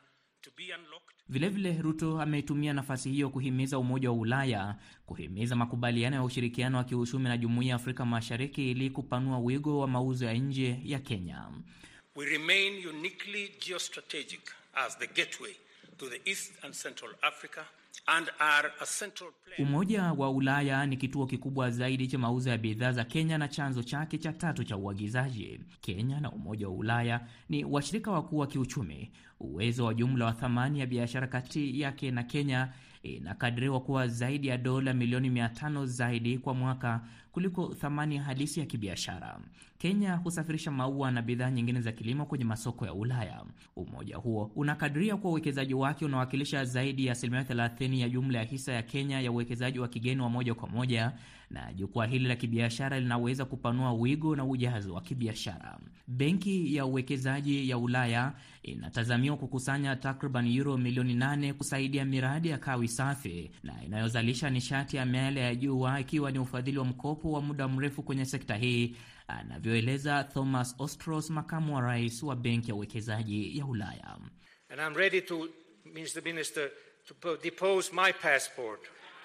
Vilevile 1.29 1.69
vile 1.71 1.81
Ruto 1.81 2.21
ameitumia 2.21 2.73
nafasi 2.73 3.11
hiyo 3.11 3.29
kuhimiza 3.29 3.79
Umoja 3.79 4.11
wa 4.11 4.17
Ulaya 4.17 4.75
kuhimiza 5.05 5.55
makubaliano 5.55 6.15
ya 6.15 6.23
ushirikiano 6.23 6.77
wa 6.77 6.83
kiuchumi 6.83 7.23
na 7.29 7.37
Jumuiya 7.37 7.69
ya 7.69 7.75
Afrika 7.75 8.05
Mashariki 8.05 8.71
ili 8.71 8.89
kupanua 8.89 9.39
wigo 9.39 9.79
wa 9.79 9.87
mauzo 9.87 10.25
ya 10.25 10.33
nje 10.33 10.79
ya 10.83 10.99
Kenya. 10.99 11.47
We 12.15 12.25
remain 12.25 12.87
uniquely 12.87 13.51
geostrategic 13.67 14.41
as 14.73 14.97
the 14.99 15.07
gateway 15.07 15.53
to 15.97 16.05
the 16.09 16.21
East 16.31 16.53
and 16.65 16.73
Central 16.73 17.11
Africa 17.21 17.61
and 18.07 18.29
are 18.39 18.71
a 18.81 18.85
central 18.85 19.31
player. 19.45 19.61
Umoja 19.69 20.03
wa 20.03 20.29
Ulaya 20.31 20.85
ni 20.85 20.97
kituo 20.97 21.25
kikubwa 21.25 21.71
zaidi 21.71 22.07
cha 22.07 22.17
mauzo 22.17 22.49
ya 22.49 22.57
bidhaa 22.57 22.91
za 22.91 23.03
Kenya 23.03 23.37
na 23.37 23.47
chanzo 23.47 23.83
chake 23.83 24.17
cha 24.17 24.33
tatu 24.33 24.63
cha 24.63 24.77
uagizaji. 24.77 25.59
Kenya 25.81 26.19
na 26.19 26.31
Umoja 26.31 26.67
wa 26.67 26.73
Ulaya 26.75 27.27
ni 27.49 27.63
washirika 27.65 28.11
wakuu 28.11 28.37
wa 28.37 28.47
kiuchumi. 28.47 29.11
Uwezo 29.39 29.85
wa 29.85 29.93
jumla 29.93 30.25
wa 30.25 30.31
thamani 30.31 30.79
ya 30.79 30.85
biashara 30.85 31.27
kati 31.27 31.81
yake 31.81 32.11
na 32.11 32.23
Kenya 32.23 32.69
inakadiriwa 33.03 33.79
kuwa 33.79 34.07
zaidi 34.07 34.47
ya 34.47 34.57
dola 34.57 34.93
milioni 34.93 35.29
500 35.29 35.85
zaidi 35.85 36.37
kwa 36.37 36.53
mwaka 36.53 37.01
kuliko 37.31 37.67
thamani 37.73 38.17
halisi 38.17 38.59
ya 38.59 38.65
kibiashara. 38.65 39.39
Kenya 39.77 40.15
husafirisha 40.15 40.71
maua 40.71 41.11
na 41.11 41.21
bidhaa 41.21 41.51
nyingine 41.51 41.81
za 41.81 41.91
kilimo 41.91 42.25
kwenye 42.25 42.45
masoko 42.45 42.85
ya 42.85 42.93
Ulaya. 42.93 43.43
Umoja 43.75 44.17
huo 44.17 44.51
unakadiria 44.55 45.17
kuwa 45.17 45.31
uwekezaji 45.31 45.73
wake 45.73 46.05
unawakilisha 46.05 46.65
zaidi 46.65 47.05
ya 47.05 47.11
asilimia 47.11 47.41
30 47.43 47.99
ya 47.99 48.09
jumla 48.09 48.37
ya 48.39 48.43
hisa 48.43 48.73
ya 48.73 48.81
Kenya 48.83 49.21
ya 49.21 49.31
uwekezaji 49.31 49.79
wa 49.79 49.87
kigeni 49.87 50.21
wa 50.21 50.29
moja 50.29 50.53
kwa 50.53 50.69
moja, 50.69 51.11
na 51.49 51.73
jukwaa 51.73 52.05
hili 52.05 52.27
la 52.27 52.35
kibiashara 52.35 52.99
linaweza 52.99 53.45
kupanua 53.45 53.93
wigo 53.93 54.35
na 54.35 54.45
ujazo 54.45 54.93
wa 54.93 55.01
kibiashara. 55.01 55.79
Benki 56.07 56.75
ya 56.75 56.85
uwekezaji 56.85 57.69
ya 57.69 57.77
Ulaya 57.77 58.33
inatazamiwa 58.63 59.37
kukusanya 59.37 59.95
takriban 59.95 60.47
euro 60.47 60.77
milioni 60.77 61.15
8 61.15 61.53
kusaidia 61.53 62.05
miradi 62.05 62.49
ya 62.49 62.57
kawi 62.57 62.86
safi 62.87 63.51
na 63.63 63.83
inayozalisha 63.83 64.49
nishati 64.49 64.97
ya 64.97 65.05
miale 65.05 65.41
ya 65.41 65.55
jua, 65.55 65.99
ikiwa 65.99 66.31
ni 66.31 66.39
ufadhili 66.39 66.77
wa 66.77 66.85
mkopo 66.85 67.31
wa 67.31 67.41
muda 67.41 67.67
mrefu 67.67 68.03
kwenye 68.03 68.25
sekta 68.25 68.55
hii, 68.55 68.95
anavyoeleza 69.27 70.23
Thomas 70.23 70.75
Ostros, 70.79 71.29
makamu 71.29 71.75
wa 71.75 71.81
rais 71.81 72.23
wa 72.23 72.35
benki 72.35 72.69
ya 72.69 72.75
uwekezaji 72.75 73.57
ya 73.57 73.65
Ulaya. 73.65 74.17
And 74.69 74.81
I'm 74.81 74.93
ready 74.95 75.21
to, 75.21 75.49
Mr. 75.85 76.21
Minister, 76.23 76.69
to 77.21 77.37
depose 77.43 77.91
my 77.93 78.11
passport 78.11 78.81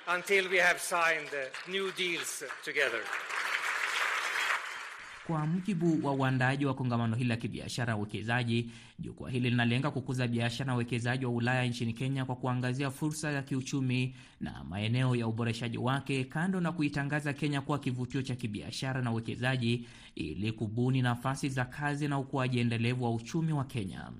until 0.06 0.48
we 0.50 0.58
have 0.58 0.80
signed 0.80 1.30
new 1.68 1.90
deals 1.92 2.44
together. 2.64 3.00
Kwa 5.26 5.46
mujibu 5.46 6.06
wa 6.06 6.12
uandaaji 6.12 6.66
wa 6.66 6.74
kongamano 6.74 7.16
hili 7.16 7.28
la 7.28 7.36
kibiashara 7.36 7.92
na 7.92 7.96
uwekezaji, 7.96 8.70
jukwaa 8.98 9.30
hili 9.30 9.50
linalenga 9.50 9.90
kukuza 9.90 10.28
biashara 10.28 10.66
na 10.66 10.74
uwekezaji 10.74 11.24
wa 11.26 11.32
Ulaya 11.32 11.64
nchini 11.66 11.92
Kenya 11.92 12.24
kwa 12.24 12.36
kuangazia 12.36 12.90
fursa 12.90 13.30
ya 13.32 13.42
kiuchumi 13.42 14.14
na 14.40 14.64
maeneo 14.64 15.16
ya 15.16 15.26
uboreshaji 15.26 15.78
wake, 15.78 16.24
kando 16.24 16.60
na 16.60 16.72
kuitangaza 16.72 17.32
Kenya 17.32 17.60
kuwa 17.60 17.78
kivutio 17.78 18.22
cha 18.22 18.36
kibiashara 18.36 19.02
na 19.02 19.10
uwekezaji 19.12 19.86
ili 20.14 20.52
kubuni 20.52 21.02
nafasi 21.02 21.48
za 21.48 21.64
kazi 21.64 22.08
na 22.08 22.18
ukuaji 22.18 22.58
endelevu 22.58 23.04
wa 23.04 23.14
uchumi 23.14 23.52
wa 23.52 23.64
Kenya. 23.64 24.10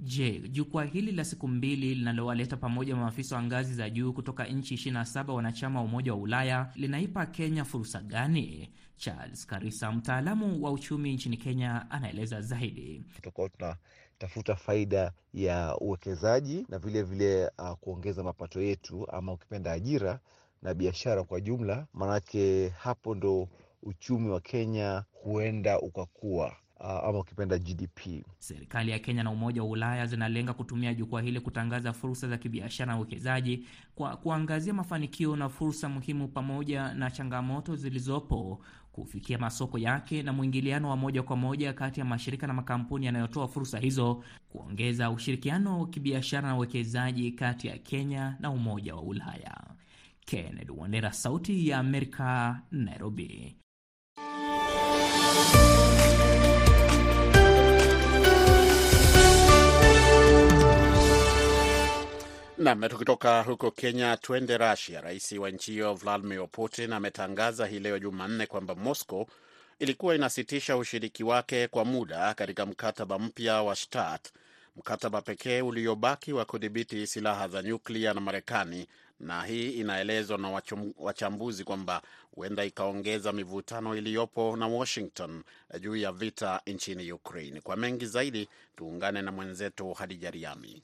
Je, 0.00 0.40
jukwaa 0.48 0.84
hili 0.84 1.12
la 1.12 1.24
siku 1.24 1.48
mbili 1.48 1.94
linalowaleta 1.94 2.56
pamoja 2.56 2.96
maafisa 2.96 3.36
wa 3.36 3.42
ngazi 3.42 3.74
za 3.74 3.90
juu 3.90 4.12
kutoka 4.12 4.44
nchi 4.46 4.74
27 4.74 5.30
wanachama 5.32 5.78
wa 5.78 5.84
Umoja 5.84 6.12
wa 6.14 6.18
Ulaya 6.20 6.70
linaipa 6.74 7.26
Kenya 7.26 7.64
fursa 7.64 8.00
gani? 8.00 8.68
Charles 8.98 9.46
Karisa, 9.46 9.92
mtaalamu 9.92 10.62
wa 10.64 10.70
uchumi 10.72 11.12
nchini 11.14 11.36
Kenya, 11.36 11.90
anaeleza 11.90 12.40
zaidi. 12.40 13.04
Tutakuwa 13.14 13.48
tunatafuta 13.48 14.56
faida 14.56 15.12
ya 15.34 15.76
uwekezaji 15.80 16.66
na 16.68 16.78
vilevile 16.78 17.26
vile, 17.36 17.50
uh, 17.58 17.72
kuongeza 17.78 18.22
mapato 18.22 18.60
yetu 18.62 19.10
ama 19.10 19.32
ukipenda 19.32 19.72
ajira 19.72 20.20
na 20.62 20.74
biashara 20.74 21.24
kwa 21.24 21.40
jumla, 21.40 21.86
maanake 21.94 22.68
hapo 22.68 23.14
ndo 23.14 23.48
uchumi 23.82 24.28
wa 24.28 24.40
Kenya 24.40 25.04
huenda 25.12 25.80
ukakua 25.80 26.56
ama 26.80 27.18
ukipenda 27.18 27.58
GDP. 27.58 28.24
Serikali 28.38 28.90
ya 28.90 28.98
Kenya 28.98 29.22
na 29.22 29.30
Umoja 29.30 29.62
wa 29.62 29.68
Ulaya 29.68 30.06
zinalenga 30.06 30.54
kutumia 30.54 30.94
jukwaa 30.94 31.20
hili 31.20 31.40
kutangaza 31.40 31.92
fursa 31.92 32.28
za 32.28 32.38
kibiashara 32.38 32.92
na 32.92 32.96
uwekezaji 32.98 33.66
kwa 33.94 34.16
kuangazia 34.16 34.74
mafanikio 34.74 35.36
na 35.36 35.48
fursa 35.48 35.88
muhimu 35.88 36.28
pamoja 36.28 36.94
na 36.94 37.10
changamoto 37.10 37.76
zilizopo, 37.76 38.60
kufikia 38.98 39.38
masoko 39.38 39.78
yake 39.78 40.22
na 40.22 40.32
mwingiliano 40.32 40.90
wa 40.90 40.96
moja 40.96 41.22
kwa 41.22 41.36
moja 41.36 41.72
kati 41.72 42.00
ya 42.00 42.06
mashirika 42.06 42.46
na 42.46 42.52
makampuni 42.52 43.06
yanayotoa 43.06 43.48
fursa 43.48 43.78
hizo, 43.78 44.24
kuongeza 44.48 45.10
ushirikiano 45.10 45.80
wa 45.80 45.86
kibiashara 45.88 46.48
na 46.48 46.56
uwekezaji 46.56 47.32
kati 47.32 47.66
ya 47.66 47.78
Kenya 47.78 48.36
na 48.40 48.50
Umoja 48.50 48.94
wa 48.94 49.02
Ulaya. 49.02 49.60
Kennedy 50.26 50.72
Wandera, 50.76 51.12
Sauti 51.12 51.68
ya 51.68 51.78
Amerika, 51.78 52.60
Nairobi. 52.72 53.56
Nam, 62.58 62.88
tukitoka 62.88 63.42
huko 63.42 63.70
Kenya 63.70 64.16
twende 64.16 64.58
rusia 64.58 65.00
Rais 65.00 65.32
wa 65.32 65.50
nchi 65.50 65.70
hiyo 65.72 65.94
Vladimir 65.94 66.48
Putin 66.48 66.92
ametangaza 66.92 67.66
hii 67.66 67.78
leo 67.78 67.98
Jumanne 67.98 68.46
kwamba 68.46 68.74
Moscow 68.74 69.26
ilikuwa 69.78 70.14
inasitisha 70.14 70.76
ushiriki 70.76 71.24
wake 71.24 71.68
kwa 71.68 71.84
muda 71.84 72.34
katika 72.34 72.66
mkataba 72.66 73.18
mpya 73.18 73.62
wa 73.62 73.76
START, 73.76 74.32
mkataba 74.76 75.22
pekee 75.22 75.60
uliobaki 75.62 76.32
wa 76.32 76.44
kudhibiti 76.44 77.06
silaha 77.06 77.48
za 77.48 77.62
nyuklia 77.62 78.14
na 78.14 78.20
Marekani, 78.20 78.86
na 79.20 79.42
hii 79.44 79.70
inaelezwa 79.70 80.38
na 80.38 80.60
wachambuzi 80.98 81.64
kwamba 81.64 82.02
huenda 82.34 82.64
ikaongeza 82.64 83.32
mivutano 83.32 83.96
iliyopo 83.96 84.56
na 84.56 84.66
Washington 84.66 85.42
juu 85.80 85.96
ya 85.96 86.12
vita 86.12 86.60
nchini 86.66 87.12
Ukraine. 87.12 87.60
Kwa 87.60 87.76
mengi 87.76 88.06
zaidi, 88.06 88.48
tuungane 88.76 89.22
na 89.22 89.32
mwenzetu 89.32 89.92
Hadija 89.92 90.30
Riami. 90.30 90.82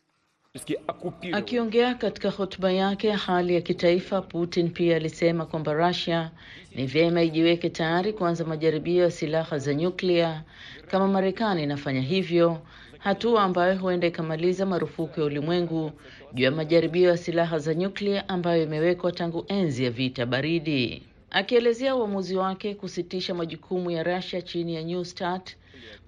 Akiongea 1.32 1.94
katika 1.94 2.30
hotuba 2.30 2.72
yake 2.72 3.08
ya 3.08 3.16
hali 3.18 3.54
ya 3.54 3.60
kitaifa, 3.60 4.22
Putin 4.22 4.70
pia 4.70 4.96
alisema 4.96 5.46
kwamba 5.46 5.72
Russia 5.72 6.30
ni 6.74 6.86
vyema 6.86 7.22
ijiweke 7.22 7.70
tayari 7.70 8.12
kuanza 8.12 8.44
majaribio 8.44 9.02
ya 9.02 9.10
silaha 9.10 9.58
za 9.58 9.74
nyuklia 9.74 10.42
kama 10.90 11.08
Marekani 11.08 11.62
inafanya 11.62 12.00
hivyo, 12.00 12.58
hatua 12.98 13.42
ambayo 13.42 13.78
huenda 13.78 14.06
ikamaliza 14.06 14.66
marufuku 14.66 15.20
ya 15.20 15.26
ulimwengu 15.26 15.92
juu 16.34 16.44
ya 16.44 16.50
majaribio 16.50 17.08
ya 17.10 17.16
silaha 17.16 17.58
za 17.58 17.74
nyuklia 17.74 18.28
ambayo 18.28 18.62
imewekwa 18.62 19.12
tangu 19.12 19.44
enzi 19.48 19.84
ya 19.84 19.90
vita 19.90 20.26
baridi. 20.26 21.02
Akielezea 21.30 21.96
uamuzi 21.96 22.36
wake 22.36 22.74
kusitisha 22.74 23.34
majukumu 23.34 23.90
ya 23.90 24.02
Russia 24.02 24.42
chini 24.42 24.74
ya 24.74 24.82
New 24.82 25.04
START, 25.04 25.56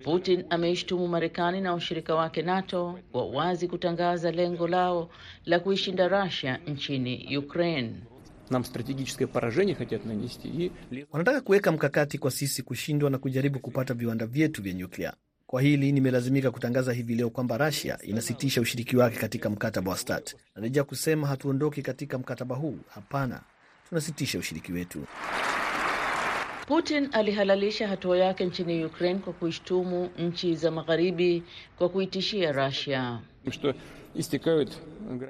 Putin 0.05 0.45
ameishtumu 0.51 1.09
Marekani 1.09 1.61
na 1.61 1.73
washirika 1.73 2.15
wake 2.15 2.43
NATO 2.43 2.99
kwa 3.13 3.27
wazi 3.27 3.69
kutangaza 3.69 4.31
lengo 4.31 4.69
lao 4.69 5.11
la 5.45 5.61
kuishinda 5.61 6.09
Russia 6.09 6.59
nchini 6.67 7.37
Ukraine. 7.39 7.93
Nam 8.51 8.65
strategiske 8.65 9.27
porajenye 9.27 9.73
hatyat 9.73 10.07
nanesti, 10.07 10.71
wanataka 11.13 11.41
kuweka 11.41 11.73
mkakati 11.73 12.19
kwa 12.19 12.31
sisi 12.31 12.63
kushindwa 12.63 13.11
na 13.11 13.19
kujaribu 13.19 13.59
kupata 13.59 13.95
viwanda 13.95 14.27
vyetu 14.27 14.63
vya 14.63 14.73
nyuklia. 14.73 15.13
Kwa 15.47 15.63
hili 15.63 15.93
nimelazimika 15.93 16.51
kutangaza 16.51 16.93
hivi 16.93 17.15
leo 17.15 17.31
kwamba 17.31 17.59
Russia 17.59 17.99
inasitisha 18.03 18.61
ushiriki 18.61 18.97
wake 18.97 19.17
katika 19.17 19.51
mkataba 19.51 19.91
wa 19.91 19.97
START. 19.97 20.37
Narejea 20.57 20.85
kusema 20.85 21.27
hatuondoki 21.27 21.83
katika 21.83 22.19
mkataba 22.19 22.55
huu, 22.57 22.79
hapana, 22.89 23.41
tunasitisha 23.89 24.39
ushiriki 24.39 24.73
wetu. 24.73 25.07
Putin 26.67 27.09
alihalalisha 27.13 27.89
hatua 27.89 28.19
yake 28.19 28.45
nchini 28.45 28.85
Ukraine 28.85 29.19
kwa 29.21 29.33
kuishtumu 29.33 30.11
nchi 30.19 30.55
za 30.57 30.71
magharibi 30.71 31.43
kwa 31.79 31.89
kuitishia 31.89 32.53
Russia. 32.53 33.21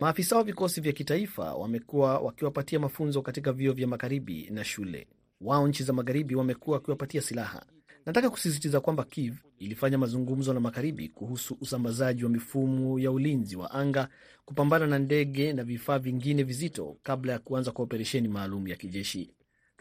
Maafisa 0.01 0.37
wa 0.37 0.45
vikosi 0.45 0.81
vya 0.81 0.93
kitaifa 0.93 1.55
wamekuwa 1.55 2.19
wakiwapatia 2.19 2.79
mafunzo 2.81 3.23
katika 3.23 3.53
vyuo 3.53 3.73
vya 3.75 3.87
magharibi 3.87 4.49
na 4.51 4.65
shule. 4.65 5.07
Wao 5.41 5.69
nchi 5.69 5.83
za 5.83 5.93
magharibi 5.93 6.35
wamekuwa 6.35 6.77
wakiwapatia 6.77 7.21
silaha. 7.21 7.67
Nataka 8.07 8.31
kusisitiza 8.31 8.81
kwamba 8.81 9.05
Kiev 9.05 9.35
ilifanya 9.59 9.99
mazungumzo 9.99 10.55
na 10.55 10.61
magharibi 10.61 11.09
kuhusu 11.09 11.57
usambazaji 11.61 12.25
wa 12.25 12.31
mifumo 12.31 12.99
ya 12.99 13.11
ulinzi 13.13 13.57
wa 13.57 13.71
anga, 13.71 14.09
kupambana 14.45 14.87
na 14.87 14.99
ndege 14.99 15.53
na 15.53 15.65
vifaa 15.65 15.99
vingine 15.99 16.43
vizito 16.43 16.97
kabla 17.03 17.33
ya 17.33 17.39
kuanza 17.39 17.71
kwa 17.73 17.83
operesheni 17.85 18.29
maalum 18.29 18.69
ya 18.69 18.77
kijeshi. 18.77 19.31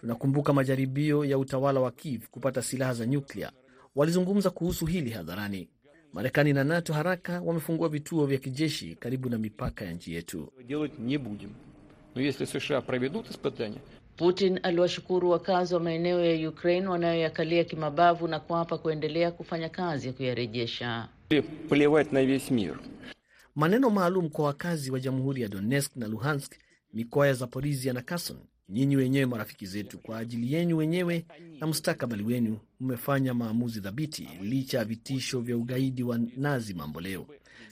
Tunakumbuka 0.06 0.54
majaribio 0.54 1.26
ya 1.26 1.38
utawala 1.38 1.80
wa 1.80 1.92
Kiev 1.92 2.22
kupata 2.32 2.62
silaha 2.62 2.94
za 2.94 3.06
nyuklia. 3.06 3.52
Walizungumza 3.96 4.50
kuhusu 4.50 4.86
hili 4.86 5.10
hadharani. 5.10 5.70
Marekani 6.14 6.54
na 6.54 6.64
NATO 6.64 6.94
haraka 6.94 7.42
wamefungua 7.42 7.90
vituo 7.90 8.26
vya 8.26 8.38
kijeshi 8.38 8.96
karibu 8.96 9.30
na 9.30 9.38
mipaka 9.38 9.86
ya 9.86 9.92
nchi 9.94 10.14
yetu. 10.14 10.54
Putin 14.18 14.60
aliwashukuru 14.64 15.30
wakazi 15.30 15.74
wa 15.74 15.80
maeneo 15.80 16.26
ya 16.26 16.50
Ukraine 16.50 16.88
wanayoyakalia 16.88 17.64
kimabavu 17.64 18.28
na 18.28 18.40
kuapa 18.40 18.78
kuendelea 18.78 19.32
kufanya 19.32 19.70
kazi 19.70 20.08
ya 20.08 20.14
kuyarejesha. 20.14 21.10
Maneno 23.56 23.90
maalum 23.90 24.30
kwa 24.30 24.46
wakazi 24.46 24.92
wa 24.92 25.00
jamhuri 25.00 25.42
ya 25.42 25.48
Donetsk 25.48 25.96
na 25.96 26.08
Luhansk, 26.08 26.54
mikoa 26.94 27.28
ya 27.28 27.34
Zaporizhia 27.34 27.94
na 27.94 28.02
Kherson 28.02 28.38
Nyinyi 28.70 28.96
wenyewe 28.96 29.26
marafiki 29.26 29.66
zetu, 29.66 30.00
kwa 30.00 30.18
ajili 30.18 30.54
yenyu 30.54 30.78
wenyewe 30.78 31.26
na 31.60 31.68
mustakabali 31.68 32.24
wenu, 32.24 32.58
mmefanya 32.80 33.34
maamuzi 33.34 33.82
thabiti 33.82 34.30
licha 34.42 34.78
ya 34.78 34.86
vitisho 34.86 35.40
vya 35.42 35.58
ugaidi 35.58 36.04
wa 36.04 36.20
Nazi 36.38 36.74
mambo 36.74 37.02
leo, 37.02 37.28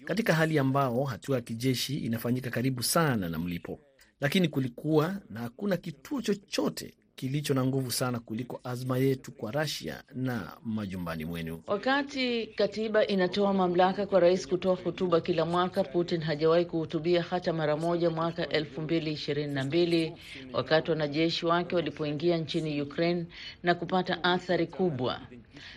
katika 0.05 0.33
hali 0.33 0.59
ambao 0.59 1.03
hatua 1.03 1.35
ya 1.35 1.41
kijeshi 1.41 1.97
inafanyika 1.97 2.49
karibu 2.49 2.83
sana 2.83 3.29
na 3.29 3.39
mlipo, 3.39 3.79
lakini 4.21 4.47
kulikuwa 4.47 5.21
na 5.29 5.39
hakuna 5.39 5.77
kituo 5.77 6.21
chochote 6.21 6.93
kilicho 7.23 7.53
na 7.53 7.65
nguvu 7.65 7.91
sana 7.91 8.19
kuliko 8.19 8.59
azma 8.63 8.97
yetu 8.97 9.31
kwa 9.31 9.51
Russia 9.51 10.03
na 10.15 10.51
majumbani 10.65 11.25
mwenu. 11.25 11.61
Wakati 11.67 12.47
katiba 12.47 13.07
inatoa 13.07 13.53
mamlaka 13.53 14.05
kwa 14.05 14.19
rais 14.19 14.47
kutoa 14.47 14.75
hotuba 14.75 15.21
kila 15.21 15.45
mwaka, 15.45 15.83
Putin 15.83 16.21
hajawahi 16.21 16.65
kuhutubia 16.65 17.21
hata 17.23 17.53
mara 17.53 17.77
moja 17.77 18.09
mwaka 18.09 18.49
elfu 18.49 18.81
mbili 18.81 19.11
ishirini 19.11 19.53
na 19.53 19.63
mbili 19.63 20.13
wakati 20.53 20.91
wanajeshi 20.91 21.45
wake 21.45 21.75
walipoingia 21.75 22.37
nchini 22.37 22.81
Ukraine 22.81 23.25
na 23.63 23.75
kupata 23.75 24.23
athari 24.23 24.67
kubwa. 24.67 25.19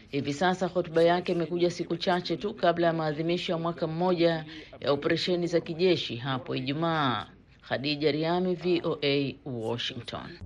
Hivi 0.09 0.33
sasa 0.33 0.67
hotuba 0.67 1.03
yake 1.03 1.33
imekuja 1.33 1.71
siku 1.71 1.97
chache 1.97 2.37
tu 2.37 2.55
kabla 2.55 2.87
ya 2.87 2.93
maadhimisho 2.93 3.53
ya 3.53 3.59
mwaka 3.59 3.87
mmoja 3.87 4.45
ya 4.81 4.93
operesheni 4.93 5.47
za 5.47 5.61
kijeshi 5.61 6.17
hapo 6.17 6.55
Ijumaa. 6.57 7.27
Khadija 7.69 8.11
Riami, 8.13 8.55
VOA, 8.55 9.35
Washington. 9.45 10.39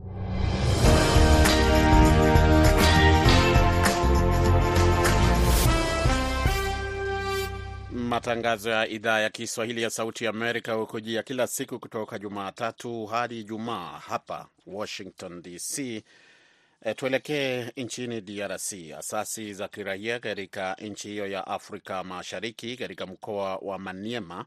Matangazo 8.11 8.71
ya 8.71 8.89
idhaa 8.89 9.21
ya 9.21 9.31
Kiswahili 9.31 9.83
ya 9.83 9.91
Sauti 9.91 10.25
ya 10.25 10.31
Amerika 10.31 10.73
hukujia 10.73 11.23
kila 11.23 11.47
siku 11.47 11.79
kutoka 11.79 12.19
Jumatatu 12.19 13.07
hadi 13.07 13.41
Ijumaa 13.41 13.99
hapa 13.99 14.49
Washington 14.67 15.43
DC. 15.43 15.79
E, 16.83 16.95
tuelekee 16.97 17.71
nchini 17.77 18.21
DRC. 18.21 18.73
Asasi 18.99 19.55
za 19.55 19.69
kiraia 19.69 20.19
katika 20.21 20.75
nchi 20.75 21.09
hiyo 21.09 21.27
ya 21.27 21.47
Afrika 21.47 22.05
Mashariki 22.05 22.77
katika 22.77 23.07
mkoa 23.07 23.57
wa 23.57 23.79
Maniema 23.79 24.45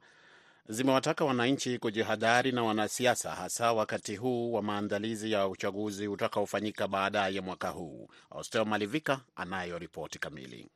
zimewataka 0.70 1.26
wananchi 1.26 1.78
kujihadhari 1.80 2.52
na 2.52 2.64
wanasiasa, 2.64 3.32
hasa 3.36 3.74
wakati 3.74 4.16
huu 4.16 4.54
wa 4.54 4.62
maandalizi 4.62 5.32
ya 5.32 5.48
uchaguzi 5.48 6.08
utakaofanyika 6.08 6.88
baadaye 6.88 7.42
mwaka 7.42 7.70
huu. 7.70 8.08
Austel 8.32 8.66
Malivika 8.66 9.20
anayo 9.36 9.80
ripoti 9.80 10.20
kamili. 10.20 10.70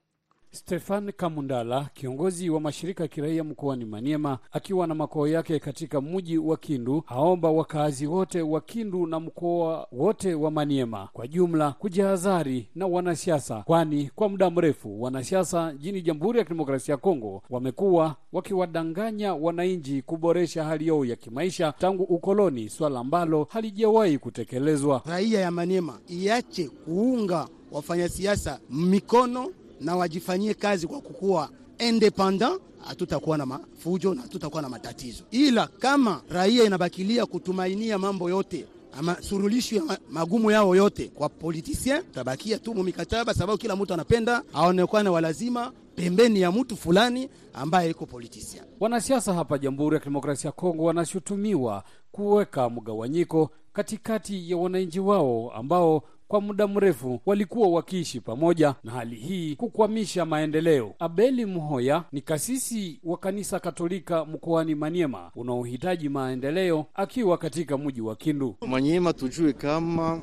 Stefan 0.58 1.12
Kamundala, 1.12 1.90
kiongozi 1.94 2.50
wa 2.50 2.60
mashirika 2.60 3.04
ya 3.04 3.08
kiraia 3.08 3.44
mkoani 3.44 3.86
Maniema, 3.86 4.38
akiwa 4.52 4.88
na 4.88 4.96
makao 4.96 5.28
yake 5.28 5.60
katika 5.60 6.02
mji 6.02 6.38
wa 6.38 6.58
Kindu, 6.58 7.04
aomba 7.08 7.50
wakazi 7.52 8.08
wote 8.08 8.42
wa 8.42 8.62
Kindu 8.62 9.08
na 9.08 9.20
mkoa 9.20 9.88
wote 9.92 10.34
wa 10.34 10.52
Maniema 10.52 11.10
kwa 11.14 11.28
jumla 11.28 11.72
kujihadhari 11.72 12.70
na 12.76 12.88
wanasiasa, 12.88 13.62
kwani 13.66 14.12
kwa 14.16 14.30
muda 14.30 14.50
mrefu 14.50 15.02
wanasiasa 15.02 15.72
nchini 15.72 16.02
Jamhuri 16.02 16.40
ya 16.40 16.44
Kidemokrasia 16.46 16.94
ya 16.94 16.98
Kongo 16.98 17.44
wamekuwa 17.50 18.16
wakiwadanganya 18.34 19.34
wananchi 19.34 20.02
kuboresha 20.02 20.64
hali 20.64 20.88
yao 20.88 21.06
ya 21.06 21.16
kimaisha 21.16 21.72
tangu 21.72 22.04
ukoloni, 22.04 22.70
swala 22.70 23.00
ambalo 23.00 23.48
halijawahi 23.50 24.18
kutekelezwa. 24.18 25.02
Raia 25.06 25.40
ya 25.40 25.52
Maniema 25.52 26.00
iache 26.08 26.70
kuunga 26.70 27.48
wafanyasiasa 27.72 28.60
mikono 28.70 29.50
na 29.82 29.96
wajifanyie 29.96 30.54
kazi 30.54 30.88
kwa 30.88 31.02
kukuwa 31.02 31.50
independent, 31.80 32.62
hatutakuwa 32.88 33.38
na 33.38 33.46
mafujo 33.46 34.14
na 34.14 34.22
hatutakuwa 34.22 34.62
na 34.62 34.70
matatizo. 34.70 35.24
Ila 35.32 35.68
kama 35.68 36.22
raia 36.30 36.64
inabakilia 36.64 37.26
kutumainia 37.26 37.98
mambo 37.98 38.30
yote 38.30 38.66
ama 39.00 39.22
surulisho 39.22 39.76
ya 39.76 39.84
magumu 40.10 40.52
yao 40.52 40.76
yote 40.76 41.08
kwa 41.08 41.30
politisien, 41.30 42.02
tutabakia 42.04 42.58
tu 42.60 42.74
mumikataba, 42.74 43.34
sababu 43.34 43.58
kila 43.58 43.76
mtu 43.76 43.94
anapenda 43.94 44.44
aonekane 44.54 45.10
walazima 45.10 45.72
pembeni 45.96 46.42
ya 46.42 46.52
mtu 46.52 46.78
fulani 46.78 47.30
ambaye 47.54 47.90
iko 47.90 48.06
politisien. 48.06 48.64
Wanasiasa 48.80 49.34
hapa 49.34 49.58
Jamhuri 49.58 49.94
ya 49.94 50.00
Kidemokrasia 50.00 50.48
ya 50.48 50.52
Kongo 50.52 50.84
wanashutumiwa 50.84 51.84
kuweka 52.12 52.70
mgawanyiko 52.70 53.50
katikati 53.74 54.52
ya 54.52 54.58
wananchi 54.58 55.00
wao 55.00 55.52
ambao 55.56 56.04
kwa 56.28 56.42
muda 56.42 56.68
mrefu 56.68 57.20
walikuwa 57.26 57.68
wakiishi 57.70 58.20
pamoja, 58.22 58.76
na 58.84 58.92
hali 58.92 59.16
hii 59.16 59.56
kukwamisha 59.56 60.26
maendeleo. 60.26 60.94
Abeli 61.00 61.46
Mhoya 61.46 62.04
ni 62.12 62.22
kasisi 62.22 63.00
wa 63.04 63.18
kanisa 63.18 63.60
Katolika 63.60 64.26
mkoani 64.26 64.76
Maniema 64.76 65.32
unaohitaji 65.36 66.10
maendeleo, 66.10 66.86
akiwa 66.94 67.38
katika 67.38 67.78
mji 67.78 68.02
wa 68.02 68.16
Kindu. 68.16 68.56
Maniema, 68.68 69.14
tujue 69.14 69.54
kama 69.54 70.22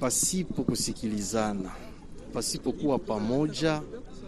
pasipo 0.00 0.62
kusikilizana, 0.62 1.70
pasipokuwa 2.32 2.98
pamoja, 2.98 3.82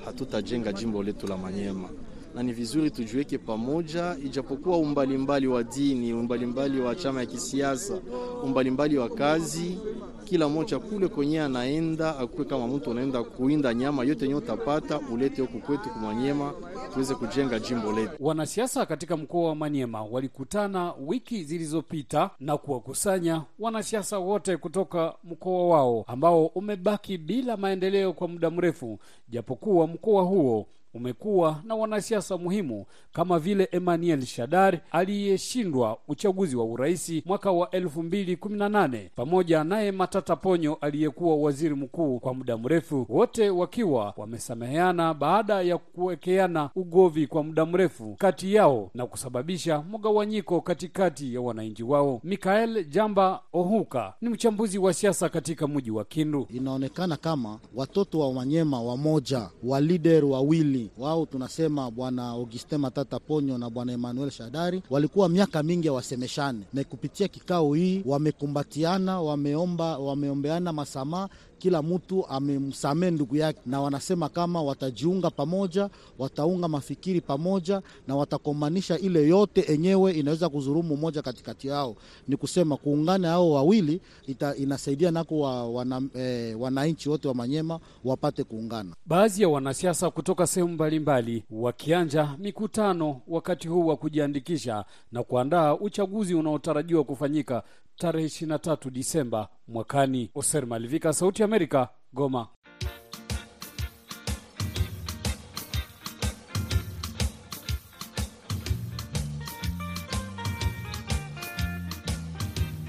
hatutajenga 0.05 0.73
jimbo 0.73 1.03
letu 1.03 1.27
la 1.27 1.37
Maniema 1.37 1.89
na 2.35 2.43
ni 2.43 2.53
vizuri 2.53 2.91
tujiweke 2.91 3.39
pamoja, 3.39 4.17
ijapokuwa 4.25 4.79
umbalimbali 4.79 5.47
wa 5.47 5.63
dini, 5.65 6.13
umbalimbali 6.13 6.81
wa 6.81 6.95
chama 6.95 7.21
ya 7.21 7.27
kisiasa, 7.27 8.01
umbalimbali 8.45 8.99
wa 8.99 9.09
kazi, 9.09 9.79
kila 10.25 10.49
moja 10.49 10.79
kule 10.79 11.09
kwenye 11.09 11.41
anaenda 11.41 12.19
akuwe 12.19 12.45
kama 12.45 12.67
mtu 12.69 12.91
unaenda 12.91 13.23
kuinda 13.23 13.75
nyama 13.75 14.05
yote 14.05 14.25
yenye 14.25 14.35
utapata 14.35 15.01
ulete 15.13 15.43
huku 15.43 15.59
kwetu 15.59 15.89
kumanyema, 15.91 16.53
tuweze 16.93 17.15
kujenga 17.15 17.59
jimbo 17.59 17.93
letu. 17.93 18.13
Wanasiasa 18.21 18.87
katika 18.87 19.17
mkoa 19.17 19.49
wa 19.49 19.55
Maniema 19.55 20.03
walikutana 20.05 20.93
wiki 21.07 21.45
zilizopita 21.45 22.31
na 22.41 22.57
kuwakusanya 22.57 23.43
wanasiasa 23.59 24.19
wote 24.19 24.57
kutoka 24.57 25.15
mkoa 25.25 25.67
wao 25.69 26.05
ambao 26.07 26.47
umebaki 26.47 27.19
bila 27.19 27.57
maendeleo 27.57 28.13
kwa 28.13 28.29
muda 28.29 28.51
mrefu, 28.51 28.99
japokuwa 29.29 29.87
mkoa 29.87 30.23
huo 30.23 30.67
umekuwa 30.99 31.61
na 31.65 31.75
wanasiasa 31.75 32.39
muhimu 32.39 32.87
kama 33.13 33.39
vile 33.39 33.69
Emmanuel 33.73 34.25
Shadari 34.27 34.79
aliyeshindwa 34.91 35.99
uchaguzi 36.09 36.57
wa 36.57 36.65
uraisi 36.65 37.23
mwaka 37.27 37.53
wa 37.53 37.71
elfu 37.71 38.03
mbili 38.03 38.37
kumi 38.37 38.59
na 38.59 38.69
nane 38.69 39.11
pamoja 39.17 39.65
naye 39.65 39.93
Matata 39.93 40.37
Ponyo 40.37 40.75
aliyekuwa 40.81 41.37
waziri 41.37 41.75
mkuu 41.75 42.19
kwa 42.21 42.35
muda 42.35 42.57
mrefu, 42.57 43.07
wote 43.09 43.51
wakiwa 43.51 44.15
wamesameheana 44.17 45.15
baada 45.15 45.63
ya 45.63 45.79
kuwekeana 45.79 46.71
ugovi 46.77 47.27
kwa 47.27 47.43
muda 47.45 47.67
mrefu 47.67 48.17
kati 48.19 48.55
yao 48.55 48.91
na 48.95 49.07
kusababisha 49.07 49.83
mgawanyiko 49.93 50.61
katikati 50.61 51.35
ya 51.35 51.41
wananchi 51.41 51.83
wao. 51.83 52.21
Mikael 52.25 52.85
Jamba 52.85 53.41
Ohuka 53.53 54.15
ni 54.21 54.29
mchambuzi 54.29 54.79
wa 54.79 54.95
siasa 54.95 55.29
katika 55.29 55.69
mji 55.69 55.91
wa 55.91 56.05
Kindu. 56.05 56.47
Inaonekana 56.51 57.17
kama 57.17 57.59
watoto 57.75 58.19
wa 58.21 58.29
Wanyema 58.31 58.83
wamoja 58.83 59.49
wa 59.63 59.81
lider 59.81 60.25
wawili 60.25 60.88
wao 60.99 61.27
tunasema 61.27 61.91
bwana 61.91 62.29
Augustin 62.29 62.79
Matata 62.79 63.19
Ponyo 63.21 63.59
na 63.59 63.71
bwana 63.71 63.93
Emmanuel 63.93 64.31
Shadari 64.31 64.83
walikuwa 64.91 65.29
miaka 65.29 65.63
mingi 65.63 65.89
hawasemeshane, 65.89 66.61
na 66.73 66.85
kupitia 66.85 67.29
kikao 67.29 67.75
hii 67.75 68.03
wamekumbatiana, 68.07 69.21
wameomba, 69.21 69.99
wameombeana 69.99 70.73
masamaha 70.73 71.29
kila 71.59 71.83
mtu 71.83 72.27
amemsamee 72.27 73.11
ndugu 73.11 73.37
yake, 73.37 73.61
na 73.67 73.81
wanasema 73.81 74.29
kama 74.29 74.63
watajiunga 74.63 75.31
pamoja, 75.31 75.91
wataunga 76.19 76.69
mafikiri 76.69 77.21
pamoja, 77.21 77.83
na 78.07 78.17
watakomanisha 78.17 78.99
ile 78.99 79.29
yote 79.29 79.61
enyewe 79.73 80.13
inaweza 80.13 80.49
kuzurumu 80.49 80.97
moja 80.97 81.23
katikati 81.23 81.69
yao. 81.69 81.97
Ni 82.29 82.37
kusema 82.37 82.77
kuungana 82.77 83.29
hao 83.29 83.51
wawili 83.51 84.01
ita, 84.27 84.57
inasaidia 84.57 85.11
nako 85.11 85.39
wa, 85.41 85.71
wana, 85.71 86.03
eh, 86.15 86.61
wananchi 86.61 87.09
wote 87.09 87.29
wa 87.29 87.35
Manyema 87.35 87.81
wapate 88.05 88.45
kuungana. 88.45 88.95
Baadhi 89.07 89.43
ya 89.43 89.49
wanasiasa 89.49 90.11
kutoka 90.11 90.47
sehemu 90.47 90.73
mbalimbali 90.73 91.45
wakianja 91.51 92.35
mikutano 92.39 93.21
wakati 93.29 93.69
huu 93.69 93.87
wa 93.87 93.97
kujiandikisha 93.97 94.85
na 95.13 95.23
kuandaa 95.23 95.75
uchaguzi 95.75 96.35
unaotarajiwa 96.35 97.05
kufanyika 97.05 97.63
tarehe 97.99 98.27
23 98.27 98.91
Disemba 98.91 99.49
mwakani. 99.69 100.31
Oser 100.35 100.67
Malivika, 100.67 101.13
Sauti 101.13 101.43
Amerika, 101.43 101.89
Goma. 102.13 102.47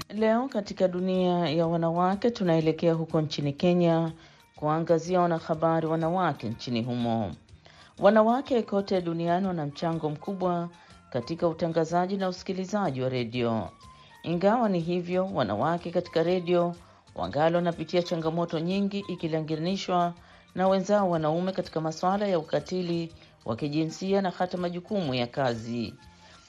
Leo 0.08 0.48
katika 0.48 0.88
dunia 0.88 1.48
ya 1.48 1.66
wanawake 1.66 2.30
tunaelekea 2.30 2.92
huko 2.94 3.20
nchini 3.20 3.52
Kenya 3.52 4.12
kuangazia 4.56 5.20
wanahabari 5.20 5.86
wanawake 5.86 6.48
nchini 6.48 6.82
humo. 6.82 7.32
Wanawake 7.98 8.62
kote 8.62 9.00
duniani 9.02 9.46
wana 9.46 9.66
mchango 9.66 10.10
mkubwa 10.10 10.68
katika 11.10 11.48
utangazaji 11.48 12.16
na 12.16 12.28
usikilizaji 12.28 13.02
wa 13.02 13.08
redio. 13.08 13.68
Ingawa 14.22 14.68
ni 14.68 14.80
hivyo, 14.80 15.26
wanawake 15.34 15.90
katika 15.90 16.22
redio 16.22 16.74
wangali 17.14 17.56
wanapitia 17.56 18.02
changamoto 18.02 18.58
nyingi 18.60 19.04
ikilinganishwa 19.08 20.14
na 20.54 20.68
wenzao 20.68 21.10
wanaume 21.10 21.52
katika 21.52 21.80
masuala 21.80 22.26
ya 22.26 22.38
ukatili 22.38 23.12
wa 23.44 23.56
kijinsia 23.56 24.22
na 24.22 24.30
hata 24.30 24.58
majukumu 24.58 25.14
ya 25.14 25.26
kazi. 25.26 25.94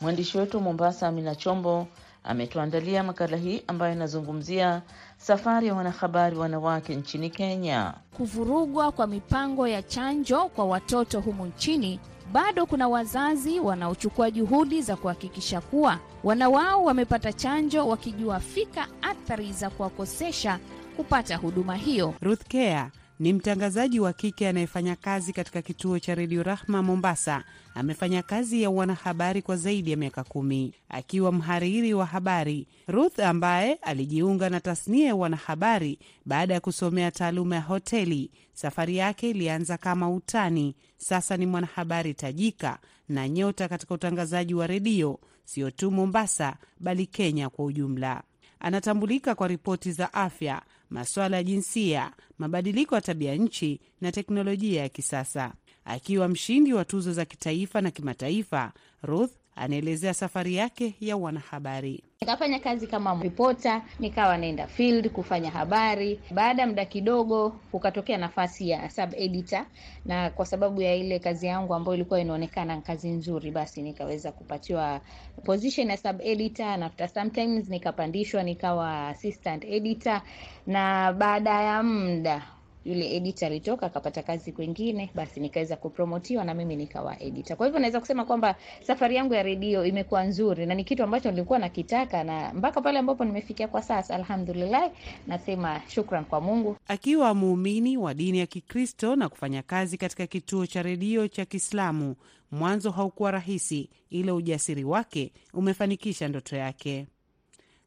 Mwandishi 0.01 0.37
wetu 0.37 0.57
wa 0.57 0.63
Mombasa, 0.63 1.07
Amina 1.07 1.35
Chombo, 1.35 1.87
ametuandalia 2.23 3.03
makala 3.03 3.37
hii 3.37 3.63
ambayo 3.67 3.93
inazungumzia 3.93 4.81
safari 5.17 5.67
ya 5.67 5.73
wanahabari 5.75 6.37
wanawake 6.37 6.95
nchini 6.95 7.29
Kenya. 7.29 7.93
Kuvurugwa 8.17 8.91
kwa 8.91 9.07
mipango 9.07 9.67
ya 9.67 9.81
chanjo 9.83 10.45
kwa 10.45 10.65
watoto 10.65 11.19
humu 11.19 11.45
nchini 11.45 11.99
bado 12.31 12.65
kuna 12.65 12.87
wazazi 12.87 13.59
wanaochukua 13.59 14.31
juhudi 14.31 14.81
za 14.81 14.95
kuhakikisha 14.95 15.61
kuwa 15.61 15.99
wana 16.23 16.49
wao 16.49 16.83
wamepata 16.83 17.33
chanjo 17.33 17.87
wakijua 17.87 18.39
fika 18.39 18.87
athari 19.01 19.53
za 19.53 19.69
kuwakosesha 19.69 20.59
kupata 20.97 21.37
huduma 21.37 21.75
hiyo. 21.75 22.13
Ruth 22.21 22.43
Kea 22.47 22.91
ni 23.19 23.33
mtangazaji 23.33 23.99
wa 23.99 24.13
kike 24.13 24.47
anayefanya 24.47 24.95
kazi 24.95 25.33
katika 25.33 25.61
kituo 25.61 25.99
cha 25.99 26.15
redio 26.15 26.43
Rahma 26.43 26.83
Mombasa. 26.83 27.43
Amefanya 27.75 28.23
kazi 28.23 28.61
ya 28.63 28.69
wanahabari 28.69 29.41
kwa 29.41 29.57
zaidi 29.57 29.91
ya 29.91 29.97
miaka 29.97 30.23
kumi 30.23 30.73
akiwa 30.89 31.31
mhariri 31.31 31.93
wa 31.93 32.05
habari. 32.05 32.67
Ruth 32.87 33.19
ambaye 33.19 33.73
alijiunga 33.73 34.49
na 34.49 34.59
tasnia 34.59 35.07
ya 35.07 35.15
wanahabari 35.15 35.99
baada 36.25 36.53
ya 36.53 36.59
kusomea 36.59 37.11
taaluma 37.11 37.55
ya 37.55 37.61
hoteli, 37.61 38.31
safari 38.53 38.97
yake 38.97 39.29
ilianza 39.29 39.77
kama 39.77 40.09
utani. 40.09 40.75
Sasa 41.03 41.37
ni 41.37 41.45
mwanahabari 41.45 42.13
tajika 42.13 42.79
na 43.09 43.29
nyota 43.29 43.67
katika 43.69 43.93
utangazaji 43.93 44.53
wa 44.53 44.67
redio, 44.67 45.19
sio 45.45 45.71
tu 45.71 45.91
Mombasa 45.91 46.57
bali 46.79 47.05
Kenya 47.05 47.49
kwa 47.49 47.65
ujumla. 47.65 48.23
Anatambulika 48.59 49.35
kwa 49.35 49.47
ripoti 49.47 49.91
za 49.91 50.13
afya, 50.13 50.61
masuala 50.89 51.37
ya 51.37 51.43
jinsia, 51.43 52.11
mabadiliko 52.37 52.95
ya 52.95 53.01
tabia 53.01 53.35
nchi 53.35 53.79
na 54.01 54.11
teknolojia 54.11 54.81
ya 54.81 54.89
kisasa. 54.89 55.53
Akiwa 55.85 56.27
mshindi 56.27 56.73
wa 56.73 56.85
tuzo 56.85 57.13
za 57.13 57.25
kitaifa 57.25 57.81
na 57.81 57.91
kimataifa, 57.91 58.71
Ruth 59.03 59.31
anaelezea 59.55 60.13
safari 60.13 60.55
yake 60.55 60.95
ya 60.99 61.17
wanahabari. 61.17 62.03
Nikafanya 62.21 62.59
kazi 62.59 62.87
kama 62.87 63.19
ripota, 63.23 63.81
nikawa 63.99 64.37
naenda 64.37 64.67
field 64.67 65.09
kufanya 65.09 65.51
habari. 65.51 66.19
Baada 66.31 66.61
ya 66.61 66.67
muda 66.67 66.85
kidogo, 66.85 67.49
kukatokea 67.49 68.17
nafasi 68.17 68.69
ya 68.69 68.89
sub 68.89 69.09
editor, 69.17 69.65
na 70.05 70.29
kwa 70.29 70.45
sababu 70.45 70.81
ya 70.81 70.95
ile 70.95 71.19
kazi 71.19 71.45
yangu 71.47 71.75
ambayo 71.75 71.95
ilikuwa 71.95 72.19
inaonekana 72.19 72.81
kazi 72.81 73.09
nzuri, 73.09 73.51
basi 73.51 73.81
nikaweza 73.81 74.31
kupatiwa 74.31 75.01
position 75.45 75.89
ya 75.89 75.97
sub 75.97 76.21
editor, 76.21 76.77
na 76.77 76.85
after 76.85 77.09
sometimes 77.09 77.69
nikapandishwa 77.69 78.43
nikawa 78.43 79.07
assistant 79.07 79.63
editor, 79.63 80.21
na 80.67 81.13
baada 81.13 81.61
ya 81.61 81.83
muda 81.83 82.47
yule 82.85 83.15
editor 83.15 83.45
alitoka 83.47 83.85
akapata 83.85 84.23
kazi 84.23 84.51
kwingine, 84.51 85.09
basi 85.15 85.39
nikaweza 85.39 85.75
kupromotiwa 85.75 86.43
na 86.43 86.53
mimi 86.53 86.75
nikawa 86.75 87.21
editor. 87.21 87.57
Kwa 87.57 87.65
hivyo 87.65 87.79
naweza 87.79 87.99
kusema 87.99 88.25
kwamba 88.25 88.55
safari 88.83 89.15
yangu 89.15 89.33
ya 89.33 89.43
redio 89.43 89.85
imekuwa 89.85 90.23
nzuri 90.23 90.65
na 90.65 90.75
ni 90.75 90.83
kitu 90.83 91.03
ambacho 91.03 91.31
nilikuwa 91.31 91.59
nakitaka, 91.59 92.23
na 92.23 92.53
mpaka 92.53 92.81
pale 92.81 92.99
ambapo 92.99 93.25
nimefikia 93.25 93.67
kwa 93.67 93.81
sasa, 93.81 94.15
alhamdulillah, 94.15 94.91
nasema 95.27 95.81
shukran 95.87 96.25
kwa 96.25 96.41
Mungu. 96.41 96.75
Akiwa 96.87 97.33
muumini 97.33 97.97
wa 97.97 98.13
dini 98.13 98.39
ya 98.39 98.45
Kikristo 98.45 99.15
na 99.15 99.29
kufanya 99.29 99.61
kazi 99.63 99.97
katika 99.97 100.27
kituo 100.27 100.65
cha 100.65 100.81
redio 100.81 101.27
cha 101.27 101.45
Kiislamu, 101.45 102.15
mwanzo 102.51 102.91
haukuwa 102.91 103.31
rahisi, 103.31 103.89
ila 104.09 104.33
ujasiri 104.33 104.83
wake 104.83 105.31
umefanikisha 105.53 106.27
ndoto 106.27 106.55
yake. 106.55 107.07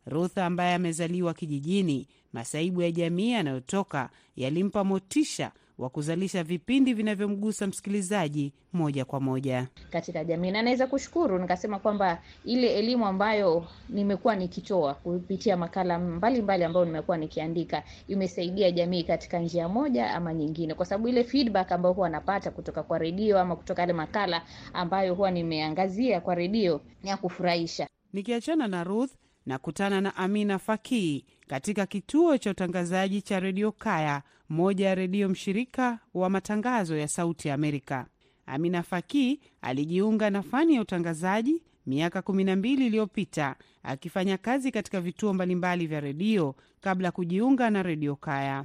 Ruth 0.06 0.38
ambaye 0.38 0.74
amezaliwa 0.74 1.34
kijijini, 1.34 2.08
masaibu 2.32 2.82
ya 2.82 2.90
jamii 2.90 3.34
anayotoka 3.34 4.10
yalimpa 4.36 4.84
motisha 4.84 5.52
wa 5.78 5.90
kuzalisha 5.90 6.44
vipindi 6.44 6.94
vinavyomgusa 6.94 7.66
msikilizaji 7.66 8.52
moja 8.72 9.04
kwa 9.04 9.20
moja 9.20 9.68
katika 9.90 10.24
jamii, 10.24 10.50
na 10.50 10.62
naweza 10.62 10.86
kushukuru 10.86 11.38
nikasema 11.38 11.78
kwamba 11.78 12.22
ile 12.44 12.74
elimu 12.78 13.06
ambayo 13.06 13.66
nimekuwa 13.88 14.36
nikitoa 14.36 14.94
kupitia 14.94 15.56
makala 15.56 15.98
mbalimbali 15.98 16.64
ambayo 16.64 16.84
nimekuwa 16.86 17.16
nikiandika 17.16 17.82
imesaidia 18.08 18.70
jamii 18.70 19.02
katika 19.02 19.38
njia 19.38 19.68
moja 19.68 20.10
ama 20.14 20.34
nyingine, 20.34 20.74
kwa 20.74 20.86
sababu 20.86 21.08
ile 21.08 21.24
feedback 21.24 21.72
ambayo 21.72 21.92
huwa 21.94 22.08
napata 22.08 22.50
kutoka 22.50 22.82
kwa 22.82 22.98
redio 22.98 23.38
ama 23.40 23.56
kutoka 23.56 23.82
yale 23.82 23.92
makala 23.92 24.42
ambayo 24.72 25.14
huwa 25.14 25.30
nimeangazia 25.30 26.20
kwa 26.20 26.34
redio 26.34 26.80
ni 27.02 27.08
ya 27.10 27.16
kufurahisha. 27.16 27.86
Nikiachana 28.12 28.68
na 28.68 28.84
Ruth 28.84 29.10
na 29.46 29.59
kutana 29.59 30.00
na 30.00 30.16
Amina 30.16 30.59
Fakii 30.59 31.24
katika 31.46 31.87
kituo 31.87 32.38
cha 32.38 32.50
utangazaji 32.50 33.22
cha 33.22 33.40
redio 33.40 33.72
Kaya, 33.72 34.22
moja 34.48 34.87
ya 34.88 34.94
redio 34.94 35.28
mshirika 35.28 35.98
wa 36.14 36.30
matangazo 36.30 36.96
ya 36.96 37.09
Sauti 37.09 37.48
ya 37.48 37.54
Amerika. 37.54 38.07
Amina 38.46 38.83
Fakii 38.83 39.40
alijiunga 39.62 40.30
na 40.30 40.42
fani 40.42 40.74
ya 40.74 40.80
utangazaji 40.80 41.62
miaka 41.87 42.22
kumi 42.22 42.44
na 42.44 42.57
mbili 42.57 42.87
iliyopita 42.87 43.57
akifanya 43.83 44.38
kazi 44.38 44.70
katika 44.72 45.00
vituo 45.00 45.35
mbalimbali 45.35 45.87
vya 45.87 46.00
redio 46.00 46.54
kabla 46.80 47.09
ya 47.09 47.12
kujiunga 47.12 47.70
na 47.70 47.83
redio 47.83 48.16
Kaya. 48.16 48.64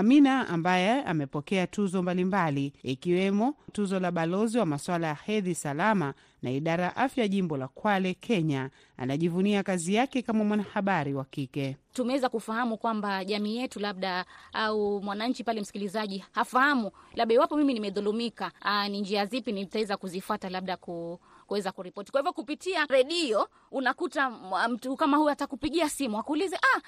Amina 0.00 0.48
ambaye 0.48 1.02
amepokea 1.02 1.66
tuzo 1.66 2.02
mbalimbali 2.02 2.72
ikiwemo 2.82 3.54
tuzo 3.72 4.00
la 4.00 4.10
balozi 4.10 4.58
wa 4.58 4.66
masuala 4.66 5.06
ya 5.06 5.14
hedhi 5.14 5.54
salama 5.54 6.14
na 6.42 6.50
idara 6.50 6.84
ya 6.84 6.96
afya 6.96 7.28
jimbo 7.28 7.56
la 7.56 7.68
Kwale, 7.68 8.14
Kenya, 8.14 8.70
anajivunia 8.96 9.62
kazi 9.62 9.94
yake 9.94 10.22
kama 10.22 10.44
mwanahabari 10.44 11.14
wa 11.14 11.24
kike. 11.24 11.76
Tumeweza 11.92 12.28
kufahamu 12.28 12.76
kwamba 12.78 13.24
jamii 13.24 13.56
yetu 13.56 13.80
labda 13.80 14.24
au 14.52 15.02
mwananchi 15.02 15.44
pale 15.44 15.60
msikilizaji 15.60 16.24
hafahamu 16.32 16.90
labda 17.14 17.34
iwapo 17.34 17.56
mimi 17.56 17.74
nimedhulumika, 17.74 18.52
ni 18.90 19.00
njia 19.00 19.26
zipi 19.26 19.52
nitaweza 19.52 19.96
kuzifuata 19.96 20.48
labda 20.50 20.76
ku 20.76 21.20
kuweza 21.50 21.72
kuripoti. 21.72 22.12
Kwa 22.12 22.20
hivyo 22.20 22.32
kupitia 22.32 22.86
redio 22.86 23.48
unakuta 23.70 24.30
mtu 24.68 24.96
kama 24.96 25.16
huyu 25.16 25.30
atakupigia 25.30 25.88
simu 25.88 26.18
akuulize, 26.18 26.56
ah, 26.56 26.80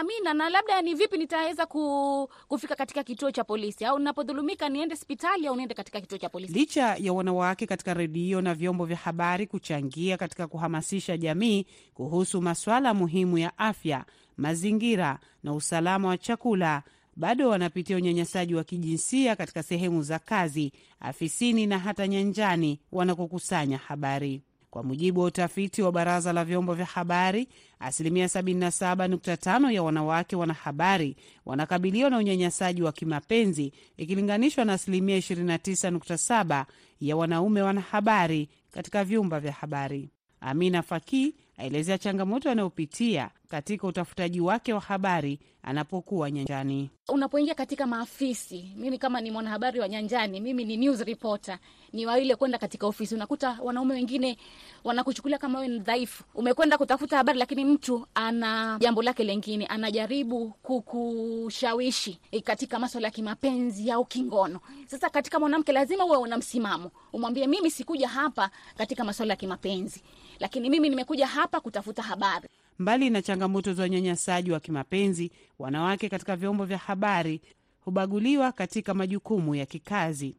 Amina, 0.00 0.34
na 0.34 0.48
labda 0.50 0.82
ni 0.82 0.94
vipi 0.94 1.18
nitaweza 1.18 1.66
ku, 1.66 2.28
kufika 2.48 2.76
katika 2.76 3.04
kituo 3.04 3.30
cha 3.30 3.44
polisi, 3.44 3.84
au 3.84 3.98
ninapodhulumika 3.98 4.68
niende 4.68 4.94
hospitali 4.94 5.46
au 5.46 5.56
niende 5.56 5.74
katika 5.74 6.00
kituo 6.00 6.18
cha 6.18 6.28
polisi. 6.28 6.52
Licha 6.52 6.96
ya 6.98 7.12
wanawake 7.12 7.66
katika 7.66 7.94
redio 7.94 8.40
na 8.40 8.54
vyombo 8.54 8.84
vya 8.84 8.96
habari 8.96 9.46
kuchangia 9.46 10.16
katika 10.16 10.46
kuhamasisha 10.46 11.16
jamii 11.16 11.66
kuhusu 11.94 12.42
masuala 12.42 12.94
muhimu 12.94 13.38
ya 13.38 13.58
afya, 13.58 14.04
mazingira 14.36 15.18
na 15.42 15.54
usalama 15.54 16.08
wa 16.08 16.18
chakula 16.18 16.82
bado 17.16 17.48
wanapitia 17.48 17.96
unyanyasaji 17.96 18.54
wa 18.54 18.64
kijinsia 18.64 19.36
katika 19.36 19.62
sehemu 19.62 20.02
za 20.02 20.18
kazi, 20.18 20.72
afisini 21.00 21.66
na 21.66 21.78
hata 21.78 22.08
nyanjani 22.08 22.80
wanakokusanya 22.92 23.78
habari. 23.78 24.42
Kwa 24.70 24.82
mujibu 24.82 25.20
wa 25.20 25.26
utafiti 25.26 25.82
wa 25.82 25.92
Baraza 25.92 26.32
la 26.32 26.44
Vyombo 26.44 26.74
vya 26.74 26.84
Habari, 26.86 27.48
asilimia 27.78 28.26
77.5 28.26 29.70
ya 29.72 29.82
wanawake 29.82 30.36
wanahabari 30.36 31.16
wanakabiliwa 31.46 32.10
na 32.10 32.18
unyanyasaji 32.18 32.82
wa 32.82 32.92
kimapenzi 32.92 33.72
ikilinganishwa 33.96 34.64
na 34.64 34.72
asilimia 34.72 35.18
29.7 35.18 36.64
ya 37.00 37.16
wanaume 37.16 37.62
wanahabari 37.62 38.48
katika 38.70 39.04
vyumba 39.04 39.40
vya 39.40 39.52
habari. 39.52 40.10
Amina 40.40 40.82
Fakii 40.82 41.34
aelezea 41.58 41.98
changamoto 41.98 42.50
anayopitia 42.50 43.30
katika 43.48 43.86
utafutaji 43.86 44.40
wake 44.40 44.72
wa 44.72 44.80
habari 44.80 45.38
anapokuwa 45.62 46.30
nyanjani. 46.30 46.90
Unapoingia 47.08 47.54
katika 47.54 47.86
maafisi, 47.86 48.72
mimi 48.76 48.98
kama 48.98 49.20
ni 49.20 49.30
mwanahabari 49.30 49.80
wa 49.80 49.88
nyanjani, 49.88 50.40
mimi 50.40 50.64
ni 50.64 50.76
news 50.76 51.00
reporter, 51.00 51.58
ni 51.92 52.06
waile 52.06 52.36
kwenda 52.36 52.58
katika 52.58 52.86
ofisi, 52.86 53.14
unakuta 53.14 53.58
wanaume 53.62 53.94
wengine 53.94 54.38
wanakuchukulia 54.84 55.38
kama 55.38 55.58
wewe 55.58 55.72
ni 55.72 55.78
dhaifu. 55.78 56.24
Umekwenda 56.34 56.78
kutafuta 56.78 57.16
habari, 57.16 57.38
lakini 57.38 57.64
mtu 57.64 58.06
ana 58.14 58.76
jambo 58.80 59.02
lake 59.02 59.24
lengine, 59.24 59.66
anajaribu 59.66 60.48
kukushawishi 60.62 62.18
katika 62.44 62.78
maswala 62.78 63.06
ya 63.08 63.12
kimapenzi 63.12 63.90
au 63.90 64.04
kingono. 64.04 64.60
Sasa 64.86 65.10
katika 65.10 65.40
mwanamke 65.40 65.72
lazima 65.72 66.04
uwe 66.04 66.16
una 66.16 66.36
msimamo, 66.36 66.90
umwambie 67.12 67.46
mimi 67.46 67.70
sikuja 67.70 68.08
hapa 68.08 68.50
katika 68.76 69.04
maswala 69.04 69.32
ya 69.32 69.36
kimapenzi, 69.36 70.02
lakini 70.40 70.70
mimi 70.70 70.88
nimekuja 70.88 71.26
hapa 71.26 71.60
kutafuta 71.60 72.02
habari. 72.02 72.48
Mbali 72.78 73.10
na 73.10 73.22
changamoto 73.22 73.72
za 73.72 73.84
unyanyasaji 73.84 74.50
wa 74.52 74.60
kimapenzi, 74.60 75.32
wanawake 75.58 76.08
katika 76.08 76.36
vyombo 76.36 76.64
vya 76.64 76.78
habari 76.78 77.40
hubaguliwa 77.80 78.52
katika 78.52 78.94
majukumu 78.94 79.54
ya 79.54 79.66
kikazi. 79.66 80.36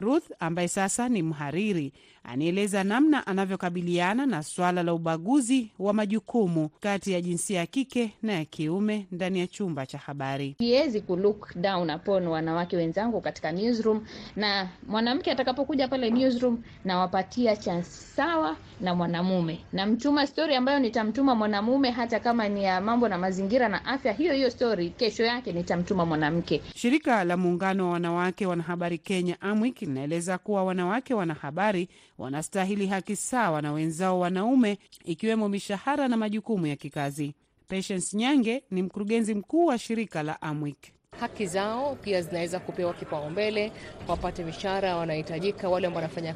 Ruth 0.00 0.30
ambaye 0.38 0.68
sasa 0.68 1.08
ni 1.08 1.22
mhariri 1.22 1.92
anaeleza 2.26 2.84
namna 2.84 3.26
anavyokabiliana 3.26 4.26
na 4.26 4.42
swala 4.42 4.82
la 4.82 4.94
ubaguzi 4.94 5.70
wa 5.78 5.92
majukumu 5.92 6.68
kati 6.80 7.12
ya 7.12 7.20
jinsia 7.20 7.58
ya 7.58 7.66
kike 7.66 8.12
na 8.22 8.32
ya 8.32 8.44
kiume 8.44 9.06
ndani 9.12 9.40
ya 9.40 9.46
chumba 9.46 9.86
cha 9.86 9.98
habari. 9.98 10.54
Siwezi 10.58 11.00
ku 11.00 11.16
look 11.16 11.54
down 11.56 11.90
upon 11.90 12.26
wanawake 12.26 12.76
wenzangu 12.76 13.20
katika 13.20 13.52
newsroom, 13.52 14.04
na 14.36 14.68
mwanamke 14.88 15.30
atakapokuja 15.32 15.88
pale 15.88 16.10
newsroom 16.10 16.62
nawapatia 16.84 17.56
chance 17.56 17.90
sawa 17.90 18.56
na 18.80 18.94
mwanamume. 18.94 19.58
Namtuma 19.72 20.26
stori 20.26 20.54
ambayo 20.54 20.78
nitamtuma 20.78 21.34
mwanamume, 21.34 21.90
hata 21.90 22.20
kama 22.20 22.48
ni 22.48 22.64
ya 22.64 22.80
mambo 22.80 23.08
na 23.08 23.18
mazingira 23.18 23.68
na 23.68 23.84
afya, 23.84 24.12
hiyo 24.12 24.34
hiyo 24.34 24.50
stori 24.50 24.90
kesho 24.90 25.24
yake 25.24 25.52
nitamtuma 25.52 26.06
mwanamke. 26.06 26.62
Shirika 26.74 27.24
la 27.24 27.36
muungano 27.36 27.84
wa 27.86 27.90
wanawake 27.92 28.46
wanahabari 28.46 28.98
Kenya, 28.98 29.40
AMWIK, 29.40 29.82
linaeleza 29.82 30.38
kuwa 30.38 30.64
wanawake 30.64 31.14
wanahabari 31.14 31.88
wanastahili 32.18 32.86
haki 32.86 33.16
sawa 33.16 33.62
na 33.62 33.72
wenzao 33.72 34.20
wanaume, 34.20 34.78
ikiwemo 35.04 35.48
mishahara 35.48 36.08
na 36.08 36.16
majukumu 36.16 36.66
ya 36.66 36.76
kikazi. 36.76 37.34
Patience 37.68 38.16
Nyange 38.16 38.62
ni 38.70 38.82
mkurugenzi 38.82 39.34
mkuu 39.34 39.66
wa 39.66 39.78
shirika 39.78 40.22
la 40.22 40.42
AMWIK. 40.42 40.78
Haki 41.20 41.46
zao 41.46 41.94
pia 41.94 42.22
zinaweza 42.22 42.60
kupewa 42.60 42.94
kipaumbele, 42.94 43.72
wapate 44.08 44.44
mishahara 44.44 44.96
wanahitajika, 44.96 45.68
wale 45.68 45.86
ambao 45.86 46.02
wanafanya 46.02 46.34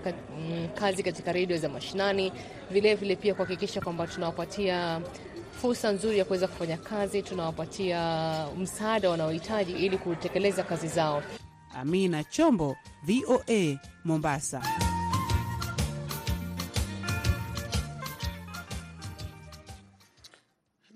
kazi 0.74 1.02
katika 1.02 1.32
redio 1.32 1.56
za 1.58 1.68
mashinani, 1.68 2.32
vilevile 2.70 3.16
pia 3.16 3.34
kuhakikisha 3.34 3.80
kwamba 3.80 4.06
tunawapatia 4.06 5.00
fursa 5.62 5.92
nzuri 5.92 6.18
ya 6.18 6.24
kuweza 6.24 6.48
kufanya 6.48 6.76
kazi, 6.76 7.22
tunawapatia 7.22 8.46
msaada 8.58 9.10
wanaohitaji 9.10 9.72
ili 9.72 9.98
kutekeleza 9.98 10.62
kazi 10.62 10.88
zao. 10.88 11.22
Amina 11.74 12.24
Chombo, 12.24 12.76
VOA, 13.02 13.78
Mombasa. 14.04 14.62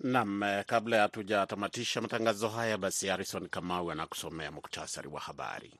Nam, 0.04 0.42
kabla 0.66 0.96
ya 0.96 1.08
tujatamatisha 1.08 2.00
matangazo 2.00 2.48
haya, 2.48 2.78
basi 2.78 3.06
Harison 3.08 3.48
Kamau 3.48 3.90
anakusomea 3.90 4.50
muktasari 4.52 5.08
wa 5.08 5.20
habari. 5.20 5.72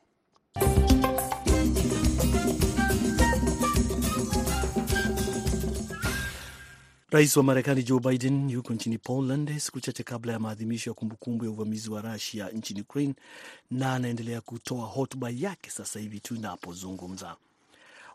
Rais 7.11 7.37
wa 7.37 7.43
Marekani 7.43 7.83
Joe 7.83 8.01
Biden 8.01 8.51
yuko 8.51 8.73
nchini 8.75 8.99
Poland 8.99 9.59
siku 9.59 9.81
chache 9.81 10.03
kabla 10.03 10.33
ya 10.33 10.39
maadhimisho 10.39 10.91
ya 10.91 10.95
kumbukumbu 10.95 11.45
ya 11.45 11.51
uvamizi 11.51 11.91
wa 11.91 12.01
Rusia 12.03 12.49
nchini 12.49 12.81
Ukraine 12.81 13.15
na 13.71 13.95
anaendelea 13.95 14.41
kutoa 14.41 14.87
hotuba 14.87 15.31
yake 15.31 15.71
sasa 15.71 16.01
hivi 16.01 16.21
tunapozungumza. 16.21 17.37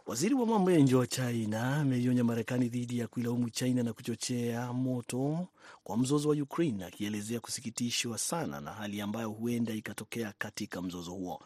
Waziri 0.09 0.33
wa 0.35 0.45
mambo 0.45 0.71
ya 0.71 0.79
nje 0.79 0.95
wa 0.95 1.07
China 1.07 1.75
ameionya 1.75 2.23
Marekani 2.23 2.69
dhidi 2.69 2.97
ya 2.99 3.07
kuilaumu 3.07 3.49
China 3.49 3.83
na 3.83 3.93
kuchochea 3.93 4.73
moto 4.73 5.47
kwa 5.83 5.97
mzozo 5.97 6.29
wa 6.29 6.35
Ukraine, 6.35 6.85
akielezea 6.85 7.39
kusikitishwa 7.39 8.17
sana 8.17 8.61
na 8.61 8.71
hali 8.71 9.01
ambayo 9.01 9.29
huenda 9.29 9.73
ikatokea 9.73 10.33
katika 10.37 10.81
mzozo 10.81 11.11
huo. 11.11 11.43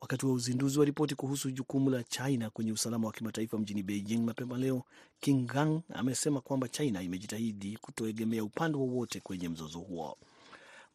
Wakati 0.00 0.26
wa 0.26 0.32
uzinduzi 0.32 0.78
wa 0.78 0.84
ripoti 0.84 1.14
kuhusu 1.14 1.50
jukumu 1.50 1.90
la 1.90 2.02
China 2.04 2.50
kwenye 2.50 2.72
usalama 2.72 3.06
wa 3.06 3.12
kimataifa 3.12 3.58
mjini 3.58 3.82
Beijing 3.82 4.18
mapema 4.18 4.58
leo, 4.58 4.82
King 5.20 5.46
Gang 5.46 5.80
amesema 5.94 6.40
kwamba 6.40 6.68
China 6.68 7.02
imejitahidi 7.02 7.76
kutoegemea 7.80 8.44
upande 8.44 8.78
wowote 8.78 9.20
kwenye 9.20 9.48
mzozo 9.48 9.78
huo. 9.78 10.18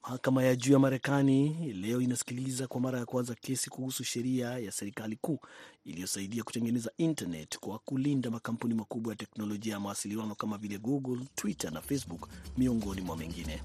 Mahakama 0.03 0.43
ya 0.43 0.55
juu 0.55 0.73
ya 0.73 0.79
Marekani 0.79 1.49
leo 1.73 2.01
inasikiliza 2.01 2.67
kwa 2.67 2.81
mara 2.81 2.99
ya 2.99 3.05
kwanza 3.05 3.35
kesi 3.35 3.69
kuhusu 3.69 4.03
sheria 4.03 4.47
ya 4.59 4.71
serikali 4.71 5.15
kuu 5.15 5.39
iliyosaidia 5.85 6.43
kutengeneza 6.43 6.91
internet 6.97 7.59
kwa 7.59 7.79
kulinda 7.79 8.31
makampuni 8.31 8.73
makubwa 8.73 9.13
ya 9.13 9.17
teknolojia 9.17 9.73
ya 9.73 9.79
mawasiliano 9.79 10.35
kama 10.35 10.57
vile 10.57 10.77
Google, 10.77 11.19
Twitter 11.35 11.71
na 11.71 11.81
Facebook 11.81 12.27
miongoni 12.57 13.01
mwa 13.01 13.17
mengine. 13.17 13.61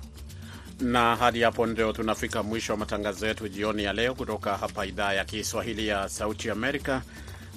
Na 0.81 1.17
hadi 1.17 1.41
hapo 1.43 1.67
ndio 1.67 1.93
tunafika 1.93 2.43
mwisho 2.43 2.73
wa 2.73 2.79
matangazo 2.79 3.27
yetu 3.27 3.49
jioni 3.49 3.85
ya 3.85 3.93
leo 3.93 4.15
kutoka 4.15 4.57
hapa 4.57 4.87
idhaa 4.87 5.13
ya 5.13 5.25
Kiswahili 5.25 5.87
ya 5.89 6.09
Sauti 6.09 6.51
Amerika. 6.51 7.03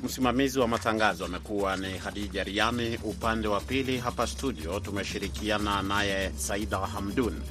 Msimamizi 0.03 0.59
wa 0.59 0.67
matangazo 0.67 1.25
amekuwa 1.25 1.77
ni 1.77 1.97
Hadija 1.97 2.43
Riami, 2.43 2.99
upande 3.03 3.47
wa 3.47 3.61
pili 3.61 3.97
hapa 3.97 4.27
studio 4.27 4.79
tumeshirikiana 4.79 5.81
naye 5.81 6.31
Saida 6.37 6.77
Hamdun. 6.77 7.41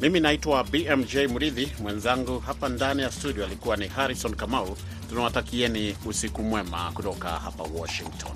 Mimi 0.00 0.20
naitwa 0.20 0.64
BMJ 0.64 1.16
Mridhi, 1.16 1.72
mwenzangu 1.82 2.38
hapa 2.38 2.68
ndani 2.68 3.02
ya 3.02 3.12
studio 3.12 3.44
alikuwa 3.44 3.76
ni 3.76 3.88
Harrison 3.88 4.34
Kamau. 4.34 4.76
Tunawatakieni 5.08 5.96
usiku 6.06 6.42
mwema 6.42 6.92
kutoka 6.94 7.28
hapa 7.28 7.62
Washington. 7.78 8.32